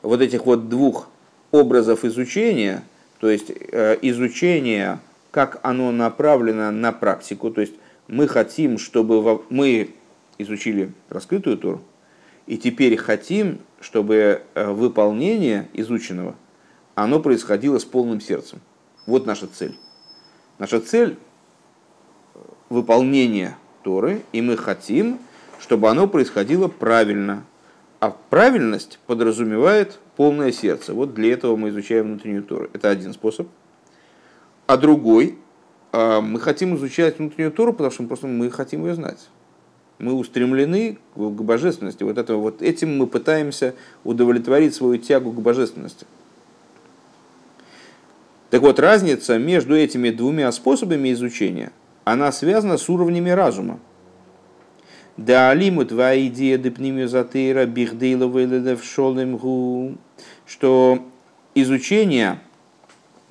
вот 0.00 0.22
этих 0.22 0.46
вот 0.46 0.70
двух 0.70 1.08
образов 1.50 2.04
изучения, 2.06 2.82
то 3.20 3.28
есть 3.28 3.50
э, 3.50 3.98
изучение, 4.00 5.00
как 5.30 5.60
оно 5.62 5.92
направлено 5.92 6.70
на 6.70 6.90
практику, 6.92 7.50
то 7.50 7.60
есть 7.60 7.74
мы 8.08 8.26
хотим, 8.26 8.78
чтобы 8.78 9.42
мы 9.50 9.90
изучили 10.38 10.92
раскрытую 11.10 11.58
Тору, 11.58 11.82
и 12.46 12.58
теперь 12.58 12.96
хотим, 12.96 13.60
чтобы 13.80 14.42
э, 14.54 14.70
выполнение 14.70 15.68
изученного, 15.72 16.34
оно 16.94 17.20
происходило 17.20 17.78
с 17.78 17.84
полным 17.84 18.20
сердцем. 18.20 18.60
Вот 19.06 19.26
наша 19.26 19.46
цель. 19.46 19.76
Наша 20.58 20.80
цель– 20.80 21.16
выполнение 22.68 23.56
Торы, 23.82 24.22
и 24.32 24.40
мы 24.40 24.56
хотим, 24.56 25.18
чтобы 25.58 25.88
оно 25.88 26.06
происходило 26.06 26.68
правильно. 26.68 27.44
А 28.00 28.10
правильность 28.10 28.98
подразумевает 29.06 29.98
полное 30.16 30.52
сердце. 30.52 30.92
Вот 30.92 31.14
для 31.14 31.32
этого 31.32 31.56
мы 31.56 31.70
изучаем 31.70 32.06
внутреннюю 32.06 32.44
Тору. 32.44 32.68
Это 32.72 32.90
один 32.90 33.14
способ. 33.14 33.48
А 34.66 34.76
другой 34.76 35.38
э,– 35.92 36.20
мы 36.22 36.40
хотим 36.40 36.76
изучать 36.76 37.18
внутреннюю 37.18 37.52
Тору, 37.52 37.72
потому 37.72 37.90
что 37.90 38.02
мы 38.02 38.08
просто 38.08 38.26
мы 38.26 38.50
хотим 38.50 38.86
ее 38.86 38.94
знать 38.94 39.28
мы 39.98 40.12
устремлены 40.14 40.98
к 41.14 41.18
божественности. 41.18 42.02
Вот, 42.02 42.18
это, 42.18 42.36
вот 42.36 42.62
этим 42.62 42.98
мы 42.98 43.06
пытаемся 43.06 43.74
удовлетворить 44.02 44.74
свою 44.74 44.98
тягу 44.98 45.32
к 45.32 45.40
божественности. 45.40 46.06
Так 48.50 48.62
вот, 48.62 48.78
разница 48.78 49.38
между 49.38 49.76
этими 49.76 50.10
двумя 50.10 50.50
способами 50.52 51.12
изучения, 51.12 51.72
она 52.04 52.32
связана 52.32 52.76
с 52.76 52.88
уровнями 52.88 53.30
разума. 53.30 53.78
Да 55.16 55.50
алимут 55.50 55.92
ва 55.92 56.18
идея 56.26 56.58
депнимиозатейра 56.58 57.66
бихдейла 57.66 58.26
в 58.26 58.84
шолемгу, 58.84 59.96
что 60.44 61.04
изучение 61.54 62.40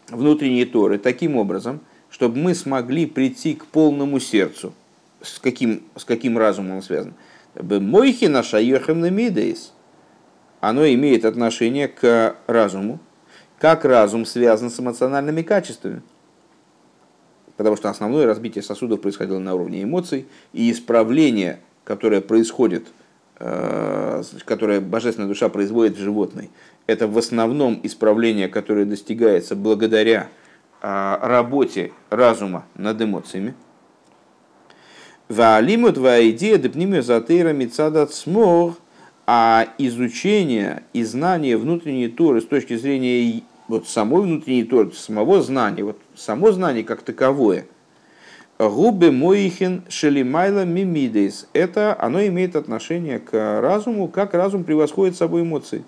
внутренней 0.09 0.65
Торы 0.65 0.97
таким 0.97 1.35
образом, 1.35 1.81
чтобы 2.09 2.37
мы 2.37 2.55
смогли 2.55 3.05
прийти 3.05 3.53
к 3.53 3.65
полному 3.65 4.19
сердцу– 4.21 4.73
с 5.23 5.39
каким, 5.39 5.83
с 5.95 6.03
каким 6.05 6.37
разумом 6.37 6.77
он 6.77 6.81
связан? 6.83 7.15
Мойхи 7.55 8.25
наша 8.25 8.61
мидейс. 8.61 9.73
Оно 10.59 10.85
имеет 10.87 11.25
отношение 11.25 11.87
к 11.87 12.35
разуму. 12.47 12.99
Как 13.59 13.85
разум 13.85 14.25
связан 14.25 14.69
с 14.69 14.79
эмоциональными 14.79 15.41
качествами? 15.41 16.01
Потому 17.55 17.77
что 17.77 17.89
основное 17.89 18.25
разбитие 18.25 18.63
сосудов 18.63 19.01
происходило 19.01 19.39
на 19.39 19.55
уровне 19.55 19.83
эмоций, 19.83 20.25
и 20.51 20.71
исправление, 20.71 21.59
которое 21.83 22.19
происходит, 22.19 22.87
э, 23.39 24.23
которое 24.45 24.81
божественная 24.81 25.29
душа 25.29 25.49
производит 25.49 25.95
в 25.95 26.01
животной, 26.01 26.49
это 26.87 27.07
в 27.07 27.17
основном 27.17 27.79
исправление, 27.83 28.49
которое 28.49 28.85
достигается 28.85 29.55
благодаря 29.55 30.29
э, 30.81 31.17
работе 31.21 31.93
разума 32.09 32.65
над 32.75 33.01
эмоциями. 33.01 33.53
Ваалимут 35.29 35.97
идея 35.97 36.57
депнимия 36.57 37.01
затейра 37.01 37.53
мицадат 37.53 38.13
смог, 38.13 38.77
а 39.25 39.67
изучение 39.77 40.83
и 40.91 41.03
знание 41.03 41.57
внутренней 41.57 42.09
Торы 42.09 42.41
с 42.41 42.45
точки 42.45 42.75
зрения 42.75 43.41
вот 43.69 43.87
самой 43.87 44.23
внутренней 44.23 44.65
Торы, 44.65 44.91
самого 44.91 45.41
знания, 45.41 45.83
вот 45.83 45.97
само 46.15 46.51
знание 46.51 46.83
как 46.83 47.03
таковое, 47.03 47.65
губы 48.59 49.11
моихин 49.11 49.83
шелимайла 49.87 50.65
мимидейс, 50.65 51.47
это 51.53 51.95
оно 51.97 52.25
имеет 52.25 52.57
отношение 52.57 53.19
к 53.19 53.61
разуму, 53.61 54.09
как 54.09 54.33
разум 54.33 54.65
превосходит 54.65 55.15
собой 55.15 55.43
эмоции. 55.43 55.85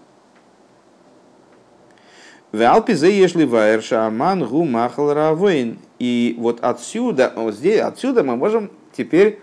Валпизе 2.54 3.12
ешли 3.12 3.43
вайерша 3.43 4.08
аман 4.08 4.45
гу 4.45 4.63
махал 4.63 5.13
равейн. 5.13 5.78
И 6.00 6.36
вот 6.38 6.62
отсюда, 6.62 7.34
вот 7.36 7.54
здесь, 7.56 7.82
отсюда 7.82 8.24
мы 8.24 8.38
можем 8.38 8.71
теперь 8.95 9.39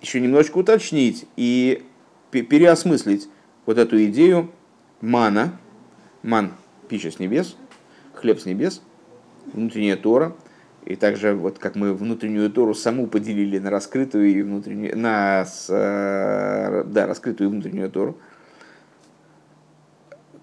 еще 0.00 0.20
немножечко 0.20 0.58
уточнить 0.58 1.26
и 1.36 1.84
переосмыслить 2.30 3.28
вот 3.66 3.78
эту 3.78 4.02
идею 4.04 4.50
мана, 5.00 5.58
ман, 6.22 6.52
пища 6.88 7.10
с 7.10 7.18
небес, 7.18 7.56
хлеб 8.14 8.40
с 8.40 8.46
небес, 8.46 8.82
внутренняя 9.52 9.96
Тора, 9.96 10.36
и 10.84 10.96
также 10.96 11.34
вот 11.34 11.58
как 11.58 11.76
мы 11.76 11.94
внутреннюю 11.94 12.50
Тору 12.50 12.74
саму 12.74 13.06
поделили 13.06 13.58
на 13.58 13.70
раскрытую 13.70 14.30
и 14.30 14.42
внутреннюю, 14.42 14.98
на, 14.98 15.44
э, 15.68 16.84
да, 16.86 17.06
раскрытую 17.06 17.48
и 17.48 17.52
внутреннюю 17.52 17.90
Тору, 17.90 18.18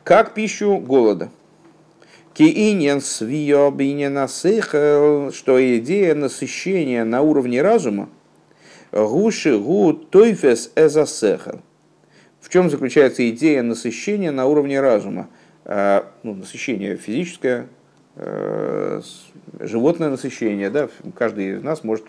как 0.04 0.34
пищу 0.34 0.78
голода. 0.78 1.30
Киинен 2.34 3.02
свио 3.02 3.72
что 5.32 5.78
идея 5.80 6.14
насыщения 6.14 7.04
на 7.04 7.22
уровне 7.24 7.64
разума, 7.64 8.10
Гуши 8.92 9.58
гу 9.58 9.94
тойфес 9.94 10.72
эзасехал. 10.76 11.62
В 12.40 12.50
чем 12.50 12.70
заключается 12.70 13.30
идея 13.30 13.62
насыщения 13.62 14.32
на 14.32 14.46
уровне 14.46 14.80
разума? 14.80 15.28
А, 15.66 16.10
ну, 16.24 16.34
насыщение 16.34 16.96
физическое, 16.96 17.68
э, 18.16 19.02
животное 19.60 20.10
насыщение, 20.10 20.70
да, 20.70 20.88
каждый 21.16 21.58
из 21.58 21.64
нас 21.64 21.84
может, 21.84 22.06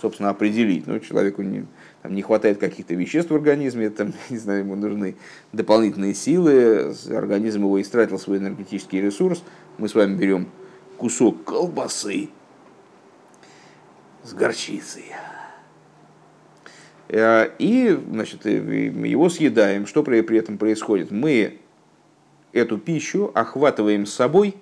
собственно, 0.00 0.30
определить. 0.30 0.86
Ну, 0.86 0.98
человеку 1.00 1.42
не, 1.42 1.66
там, 2.02 2.14
не 2.14 2.22
хватает 2.22 2.58
каких-то 2.58 2.94
веществ 2.94 3.30
в 3.30 3.34
организме, 3.34 3.90
там, 3.90 4.14
не 4.30 4.38
знаю, 4.38 4.60
ему 4.60 4.74
нужны 4.74 5.16
дополнительные 5.52 6.14
силы, 6.14 6.94
организм 7.10 7.64
его 7.64 7.80
истратил 7.80 8.18
свой 8.18 8.38
энергетический 8.38 9.02
ресурс. 9.02 9.42
Мы 9.76 9.90
с 9.90 9.94
вами 9.94 10.16
берем 10.16 10.48
кусок 10.96 11.44
колбасы 11.44 12.30
с 14.22 14.32
горчицей 14.32 15.04
и 17.16 17.98
значит, 18.10 18.44
его 18.44 19.28
съедаем. 19.28 19.86
Что 19.86 20.02
при, 20.02 20.20
при 20.22 20.38
этом 20.38 20.58
происходит? 20.58 21.10
Мы 21.10 21.58
эту 22.52 22.78
пищу 22.78 23.30
охватываем 23.34 24.06
с 24.06 24.12
собой, 24.12 24.56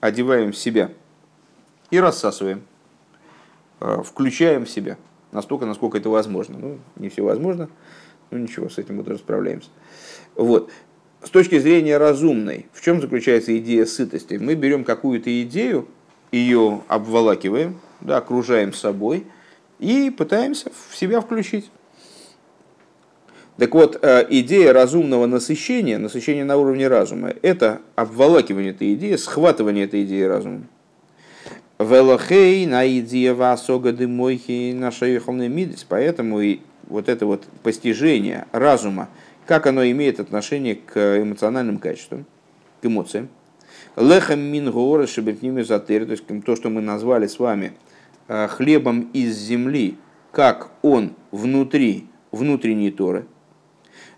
одеваем 0.00 0.52
в 0.52 0.56
себя 0.56 0.90
и 1.90 1.98
рассасываем, 1.98 2.62
э, 3.80 4.02
включаем 4.04 4.64
в 4.64 4.70
себя 4.70 4.96
настолько, 5.32 5.66
насколько 5.66 5.98
это 5.98 6.08
возможно. 6.08 6.58
Ну, 6.58 6.78
не 6.96 7.08
все 7.08 7.22
возможно, 7.22 7.68
но 8.30 8.38
ничего, 8.38 8.68
с 8.68 8.78
этим 8.78 8.96
мы 8.96 9.04
тоже 9.04 9.18
справляемся. 9.18 9.70
Вот. 10.34 10.70
С 11.22 11.30
точки 11.30 11.58
зрения 11.58 11.98
разумной, 11.98 12.66
в 12.72 12.80
чем 12.80 13.00
заключается 13.00 13.56
идея 13.58 13.86
сытости? 13.86 14.34
Мы 14.34 14.54
берем 14.54 14.84
какую-то 14.84 15.42
идею, 15.42 15.88
ее 16.30 16.82
обволакиваем, 16.86 17.80
да, 18.00 18.18
окружаем 18.18 18.72
собой 18.72 19.26
и 19.80 20.10
пытаемся 20.10 20.70
в 20.88 20.96
себя 20.96 21.20
включить. 21.20 21.70
Так 23.58 23.74
вот, 23.74 23.98
э, 24.00 24.24
идея 24.30 24.72
разумного 24.72 25.26
насыщения, 25.26 25.98
насыщения 25.98 26.44
на 26.44 26.56
уровне 26.56 26.86
разума, 26.86 27.34
это 27.42 27.80
обволакивание 27.96 28.70
этой 28.70 28.94
идеи, 28.94 29.16
схватывание 29.16 29.84
этой 29.84 30.04
идеи 30.04 30.22
разумом. 30.22 30.68
Велохей 31.80 32.66
на 32.66 32.86
идея 32.86 33.34
васога 33.34 33.92
дымойхи 33.92 34.72
наша 34.72 35.06
мидис. 35.06 35.84
Поэтому 35.88 36.40
и 36.40 36.60
вот 36.86 37.08
это 37.08 37.26
вот 37.26 37.46
постижение 37.64 38.46
разума, 38.52 39.08
как 39.44 39.66
оно 39.66 39.84
имеет 39.84 40.20
отношение 40.20 40.76
к 40.76 41.20
эмоциональным 41.20 41.78
качествам, 41.78 42.26
к 42.80 42.86
эмоциям. 42.86 43.28
Лехам 43.96 44.38
мин 44.38 44.70
гора 44.70 45.08
шебетними 45.08 45.62
затыр, 45.62 46.04
то 46.06 46.12
есть 46.12 46.24
то, 46.46 46.54
что 46.54 46.70
мы 46.70 46.80
назвали 46.80 47.26
с 47.26 47.40
вами 47.40 47.72
э, 48.28 48.46
хлебом 48.46 49.10
из 49.12 49.36
земли, 49.36 49.96
как 50.30 50.70
он 50.82 51.14
внутри 51.32 52.06
внутренней 52.30 52.92
Торы– 52.92 53.26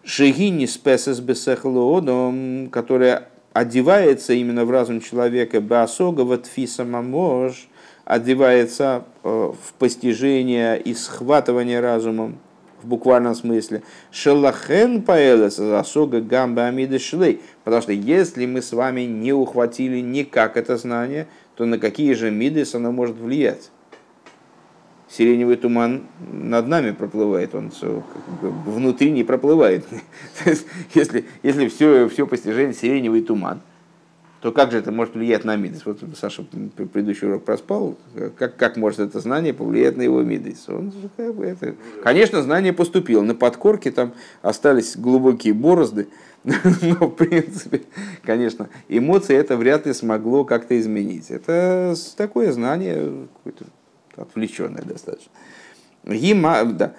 Шегини 0.02 0.66
спесес 0.66 1.20
бесехлоодом, 1.20 2.70
которая 2.70 3.28
одевается 3.52 4.32
именно 4.32 4.64
в 4.64 4.70
разум 4.70 5.00
человека, 5.00 5.60
баасога 5.60 6.22
ватфиса 6.22 6.84
мамож, 6.84 7.68
одевается 8.06 9.04
э, 9.22 9.28
в 9.28 9.72
постижение 9.74 10.80
и 10.80 10.94
схватывание 10.94 11.80
разумом, 11.80 12.38
в 12.82 12.86
буквальном 12.86 13.34
смысле. 13.34 13.82
Шелахен 14.10 15.02
паэлес 15.02 15.56
засога 15.56 16.22
гамба 16.22 16.66
амиды 16.66 16.98
шлей. 16.98 17.40
Потому 17.64 17.82
что 17.82 17.92
если 17.92 18.46
мы 18.46 18.62
с 18.62 18.72
вами 18.72 19.02
не 19.02 19.34
ухватили 19.34 20.00
никак 20.00 20.56
это 20.56 20.78
знание, 20.78 21.26
то 21.56 21.66
на 21.66 21.78
какие 21.78 22.14
же 22.14 22.30
мидес 22.30 22.74
оно 22.74 22.90
может 22.90 23.16
влиять? 23.16 23.70
Сиреневый 25.10 25.56
туман 25.56 26.02
над 26.32 26.68
нами 26.68 26.92
проплывает, 26.92 27.54
он 27.54 27.72
внутри 28.40 29.10
не 29.10 29.24
проплывает. 29.24 29.84
если, 30.94 31.24
если 31.42 31.68
все, 31.68 32.08
все 32.08 32.26
постижение 32.26 32.74
сиреневый 32.74 33.22
туман, 33.22 33.60
то 34.40 34.52
как 34.52 34.70
же 34.70 34.78
это 34.78 34.90
может 34.90 35.14
влиять 35.14 35.44
на 35.44 35.56
мидис? 35.56 35.84
Вот 35.84 36.00
Саша 36.18 36.44
предыдущий 36.44 37.26
урок 37.26 37.44
проспал. 37.44 37.98
Как, 38.38 38.56
как 38.56 38.76
может 38.76 39.00
это 39.00 39.20
знание 39.20 39.52
повлиять 39.52 39.96
на 39.98 40.02
его 40.02 40.22
мидис? 40.22 40.66
Он, 40.68 40.92
как 41.16 41.34
бы, 41.34 41.44
это... 41.44 41.74
Конечно, 42.02 42.42
знание 42.42 42.72
поступило. 42.72 43.22
На 43.22 43.34
подкорке 43.34 43.90
там 43.90 44.14
остались 44.40 44.96
глубокие 44.96 45.52
борозды. 45.52 46.08
Но, 46.44 47.08
в 47.08 47.16
принципе, 47.16 47.82
конечно, 48.22 48.70
эмоции 48.88 49.36
это 49.36 49.58
вряд 49.58 49.84
ли 49.84 49.92
смогло 49.92 50.44
как-то 50.44 50.78
изменить. 50.80 51.30
Это 51.30 51.94
такое 52.16 52.50
знание, 52.52 53.26
какое-то 53.36 53.66
отвлеченное 54.16 54.82
достаточно. 54.82 55.30
Да. 56.04 56.92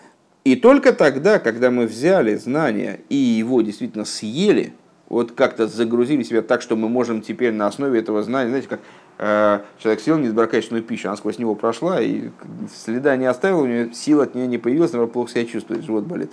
И 0.44 0.56
только 0.56 0.94
тогда, 0.94 1.40
когда 1.40 1.70
мы 1.70 1.86
взяли 1.86 2.36
знание 2.36 3.02
и 3.10 3.16
его 3.16 3.62
действительно 3.62 4.06
съели, 4.06 4.74
вот 5.08 5.34
как-то 5.34 5.68
загрузили 5.68 6.24
себя 6.24 6.42
так, 6.42 6.62
что 6.62 6.76
мы 6.76 6.90
можем 6.90 7.22
теперь 7.22 7.52
на 7.52 7.68
основе 7.68 8.00
этого 8.00 8.24
знания, 8.24 8.50
знаете, 8.50 8.68
как 8.68 8.80
э, 9.20 9.60
человек 9.78 10.02
съел 10.02 10.18
недоброкачественную 10.18 10.84
пищу, 10.84 11.10
она 11.10 11.18
сквозь 11.18 11.38
него 11.38 11.54
прошла, 11.54 12.02
и 12.02 12.30
следа 12.74 13.18
не 13.18 13.26
оставила, 13.26 13.62
у 13.62 13.66
него 13.68 13.94
сил 13.94 14.22
от 14.22 14.34
нее 14.36 14.48
не 14.48 14.58
появилась, 14.58 14.94
она 14.94 15.06
плохо 15.08 15.32
себя 15.32 15.46
чувствует, 15.46 15.84
живот 15.84 16.06
болит. 16.06 16.32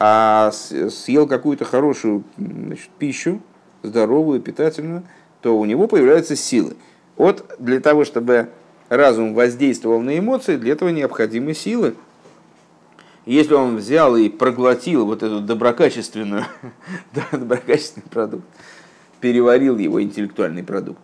А 0.00 0.50
съел 0.52 1.26
какую-то 1.26 1.64
хорошую 1.64 2.24
значит, 2.36 2.90
пищу, 2.98 3.40
здоровую, 3.82 4.40
питательную, 4.40 5.04
то 5.40 5.58
у 5.58 5.64
него 5.64 5.86
появляются 5.86 6.36
силы. 6.36 6.76
Вот 7.16 7.54
для 7.58 7.80
того, 7.80 8.04
чтобы 8.04 8.48
разум 8.88 9.34
воздействовал 9.34 10.00
на 10.00 10.18
эмоции, 10.18 10.56
для 10.56 10.72
этого 10.72 10.88
необходимы 10.90 11.54
силы. 11.54 11.94
Если 13.26 13.52
он 13.52 13.76
взял 13.76 14.16
и 14.16 14.28
проглотил 14.28 15.04
вот 15.04 15.22
эту 15.22 15.40
доброкачественную, 15.40 16.44
доброкачественный 17.32 18.06
продукт, 18.08 18.44
переварил 19.20 19.76
его 19.76 20.02
интеллектуальный 20.02 20.62
продукт, 20.62 21.00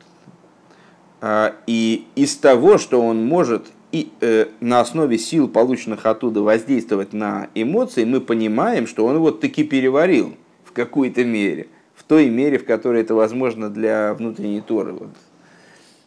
а, 1.21 1.55
и 1.67 2.07
из 2.17 2.37
того, 2.37 2.79
что 2.79 3.01
он 3.01 3.25
может 3.25 3.67
и, 3.93 4.11
э, 4.21 4.47
на 4.61 4.81
основе 4.81 5.19
сил, 5.19 5.49
полученных 5.49 6.07
оттуда, 6.07 6.43
воздействовать 6.43 7.13
на 7.13 7.49
эмоции, 7.55 8.05
мы 8.05 8.21
понимаем, 8.21 8.87
что 8.87 9.07
он 9.07 9.19
вот 9.19 9.41
таки 9.41 9.63
переварил 9.63 10.35
в 10.65 10.73
какой-то 10.73 11.25
мере, 11.25 11.69
в 11.95 12.03
той 12.03 12.29
мере, 12.29 12.59
в 12.59 12.65
которой 12.65 13.03
это 13.03 13.15
возможно 13.15 13.71
для 13.71 14.15
внутренней 14.15 14.63
Торы. 14.63 14.95
Вот 14.95 15.11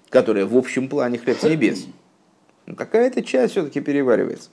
которая 0.10 0.46
в 0.46 0.56
общем 0.56 0.88
плане 0.90 1.18
хлеб 1.18 1.38
с 1.40 1.44
небес. 1.44 1.86
Но 2.66 2.76
какая-то 2.76 3.24
часть 3.24 3.54
все-таки 3.54 3.80
переваривается. 3.80 4.50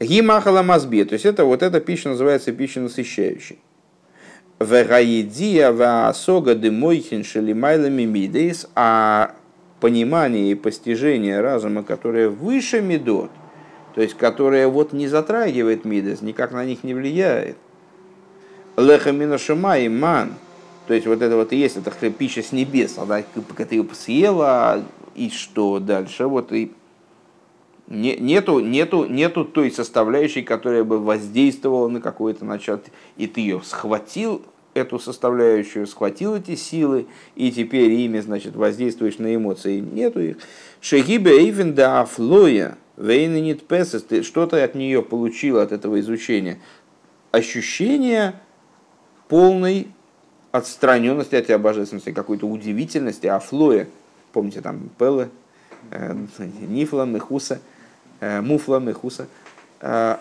Гимахала 0.00 0.62
мазби, 0.62 1.04
то 1.04 1.14
есть 1.14 1.24
это 1.24 1.44
вот 1.44 1.62
эта 1.62 1.80
пища 1.80 2.08
называется 2.08 2.52
пища 2.52 2.80
насыщающей. 2.80 3.58
Вегаидия 4.60 5.72
ваасога 5.72 6.54
дымойхин 6.54 7.24
шелимайлами 7.24 8.04
мидейс, 8.04 8.66
а 8.74 9.34
понимание 9.80 10.50
и 10.50 10.54
постижение 10.54 11.40
разума, 11.40 11.82
которое 11.82 12.28
выше 12.28 12.80
медот, 12.80 13.30
то 13.94 14.00
есть 14.00 14.14
которое 14.14 14.66
вот 14.68 14.92
не 14.92 15.08
затрагивает 15.08 15.84
мидес, 15.84 16.22
никак 16.22 16.52
на 16.52 16.64
них 16.64 16.84
не 16.84 16.94
влияет. 16.94 17.56
Лехамина 18.76 19.38
шамай 19.38 19.88
ман, 19.88 20.34
то 20.86 20.94
есть 20.94 21.06
вот 21.06 21.22
это 21.22 21.36
вот 21.36 21.52
и 21.52 21.56
есть, 21.56 21.76
это 21.76 21.90
пища 22.10 22.42
с 22.42 22.52
небес, 22.52 22.98
она, 22.98 23.22
ты 23.22 23.74
ее 23.74 23.86
съела, 23.92 24.84
и 25.14 25.30
что 25.30 25.78
дальше? 25.80 26.26
Вот 26.26 26.52
и 26.52 26.72
Не, 27.86 28.16
нету, 28.16 28.60
нету, 28.60 29.04
нету 29.06 29.44
той 29.44 29.70
составляющей, 29.70 30.42
которая 30.42 30.84
бы 30.84 30.98
воздействовала 30.98 31.88
на 31.88 32.00
какое-то 32.00 32.44
начало, 32.44 32.80
и 33.16 33.26
ты 33.26 33.40
ее 33.40 33.60
схватил, 33.62 34.42
эту 34.74 34.98
составляющую, 34.98 35.86
схватил 35.86 36.34
эти 36.34 36.56
силы, 36.56 37.06
и 37.36 37.50
теперь 37.50 37.92
ими, 37.92 38.18
значит, 38.20 38.56
воздействуешь 38.56 39.18
на 39.18 39.34
эмоции. 39.34 39.80
Нету 39.80 40.20
их. 40.20 40.38
Шегибе 40.80 41.38
эйвен 41.38 41.74
да 41.74 42.00
афлоя, 42.00 42.76
вейненит 42.96 43.66
песес, 43.66 44.02
ты 44.02 44.22
что-то 44.22 44.62
от 44.62 44.74
нее 44.74 45.02
получил, 45.02 45.58
от 45.58 45.72
этого 45.72 46.00
изучения. 46.00 46.60
Ощущение 47.30 48.34
полной 49.28 49.88
отстраненности 50.54 51.34
от 51.34 51.46
тебя 51.46 51.58
божественности, 51.58 52.12
какой-то 52.12 52.46
удивительности, 52.46 53.26
афлоя. 53.26 53.88
Помните, 54.32 54.60
там 54.60 54.88
Пелы, 54.98 55.30
э, 55.90 56.14
Нифла, 56.60 57.06
Мехуса, 57.06 57.60
э, 58.20 58.40
Муфла, 58.40 58.78
Мехуса. 58.78 59.26
Э, 59.80 60.18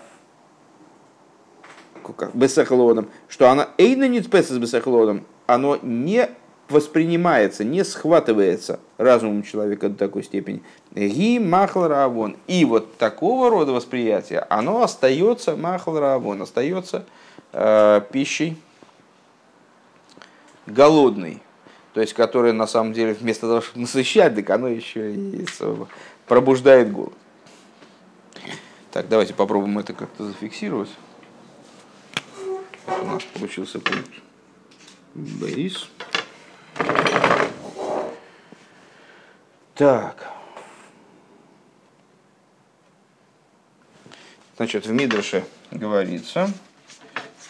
бесехлодом, 2.34 3.10
что 3.28 3.52
она 3.52 3.70
эйна 3.78 4.08
не 4.08 4.22
с 4.22 4.26
бесехлодом, 4.26 5.24
оно 5.46 5.78
не 5.84 6.28
воспринимается, 6.68 7.64
не 7.64 7.84
схватывается 7.86 8.80
разумом 8.98 9.44
человека 9.44 9.90
до 9.90 9.98
такой 9.98 10.24
степени. 10.24 10.64
Ги 10.96 11.38
махл 11.38 11.84
раавон. 11.84 12.38
И 12.48 12.66
вот 12.66 12.98
такого 12.98 13.52
рода 13.52 13.72
восприятие, 13.72 14.40
оно 14.50 14.82
остается 14.82 15.56
махл 15.56 15.96
раавон, 16.00 16.42
остается 16.42 17.06
э, 17.52 18.02
пищей 18.12 18.58
голодной. 20.66 21.42
То 21.94 22.02
есть, 22.02 22.14
которая 22.14 22.54
на 22.54 22.68
самом 22.68 22.94
деле 22.94 23.14
вместо 23.14 23.48
того, 23.48 23.62
чтобы 23.62 23.82
насыщать, 23.82 24.36
так 24.36 24.50
оно 24.50 24.68
еще 24.68 25.14
и 25.14 25.46
пробуждает 26.28 26.92
голод. 26.92 27.14
Так, 28.92 29.08
давайте 29.10 29.34
попробуем 29.34 29.80
это 29.80 29.94
как-то 29.94 30.26
зафиксировать 30.26 30.90
у 33.04 33.06
нас 33.06 33.24
получился 33.24 33.80
пункт 33.80 34.12
Бейс. 35.14 35.90
Так. 39.76 40.32
Значит, 44.56 44.86
в 44.86 44.92
Мидрше 44.92 45.44
говорится, 45.72 46.52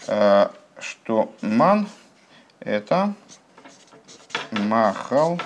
э, 0.08 0.49
что 0.80 1.34
ман 1.41 1.88
это 2.63 3.13
махал 4.52 5.39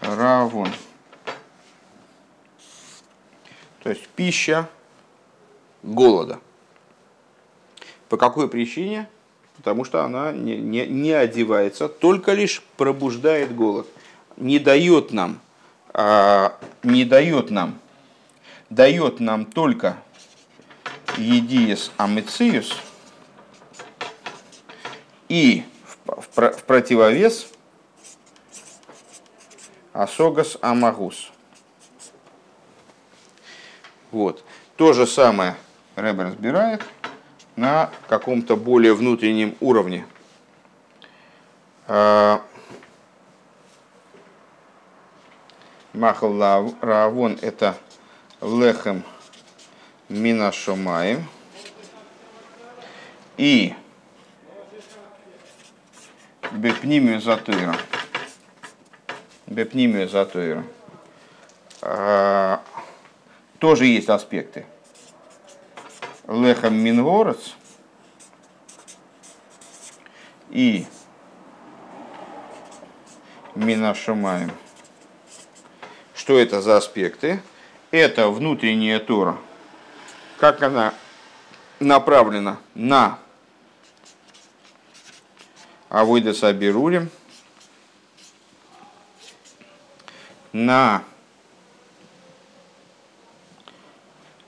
равун. 0.00 0.70
То 3.82 3.90
есть 3.90 4.08
пища 4.08 4.68
голода. 5.82 6.40
По 8.08 8.16
какой 8.16 8.48
причине? 8.48 9.08
Потому 9.56 9.84
что 9.84 10.04
она 10.04 10.32
не, 10.32 10.56
не, 10.56 10.86
не 10.86 11.12
одевается, 11.12 11.88
только 11.88 12.32
лишь 12.32 12.62
пробуждает 12.76 13.54
голод. 13.54 13.88
Не 14.36 14.60
дает 14.60 15.12
нам, 15.12 15.40
а, 15.92 16.56
не 16.84 17.04
дает 17.04 17.50
нам, 17.50 17.78
дает 18.70 19.18
нам 19.18 19.44
только 19.44 19.96
едиес 21.16 21.90
амициус 21.96 22.76
и 25.28 25.64
в, 26.40 26.62
противовес 26.64 27.48
асогас 29.92 30.56
амагус. 30.60 31.30
Вот. 34.10 34.44
То 34.76 34.92
же 34.92 35.06
самое 35.06 35.56
Рэбе 35.96 36.24
разбирает– 36.24 36.82
на 37.58 37.90
каком-то 38.06 38.56
более 38.56 38.94
внутреннем 38.94 39.56
уровне. 39.58 40.06
А, 41.88 42.40
Махал 45.92 46.72
Равон 46.80 47.36
это 47.42 47.76
лехем 48.40 49.02
минашомаем. 50.08 51.26
И 53.36 53.74
бепнимию 56.52 57.20
затыра. 57.20 57.76
Бепнимию 59.46 60.08
затыра. 60.08 60.64
А, 61.82 62.62
тоже 63.58 63.86
есть 63.86 64.08
аспекты 64.08 64.66
лехам 66.28 66.74
минворец 66.74 67.54
и 70.50 70.86
минашумаем. 73.54 74.52
Что 76.14 76.38
это 76.38 76.60
за 76.60 76.76
аспекты? 76.76 77.40
Это 77.90 78.28
внутренняя 78.28 78.98
Тора. 79.00 79.38
Как 80.38 80.62
она 80.62 80.92
направлена 81.80 82.58
на 82.74 83.18
Авойда 85.88 86.34
Сабирурим, 86.34 87.10
на 90.52 91.02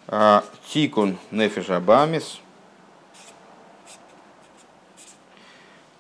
а, 0.07 0.45
Тикун 0.69 1.19
Нефиш 1.31 1.71
Абамис. 1.71 2.41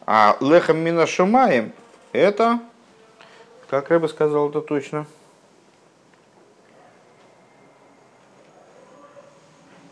А 0.07 0.37
Лехам 0.40 0.79
Минашумаем 0.79 1.72
это, 2.12 2.59
как 3.68 3.90
Рэба 3.90 4.09
сказал 4.09 4.50
это 4.50 4.61
точно, 4.61 5.07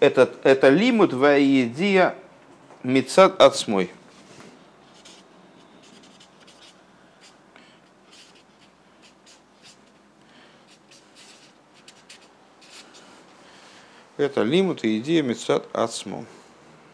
это, 0.00 0.32
это 0.42 0.68
лимут 0.68 1.12
ваидия 1.12 2.16
мицат 2.82 3.40
отсмой. 3.40 3.92
Это 14.18 14.42
лимут 14.42 14.84
и 14.84 14.98
идея 14.98 15.22
мецат 15.22 15.68
ацму. 15.72 16.26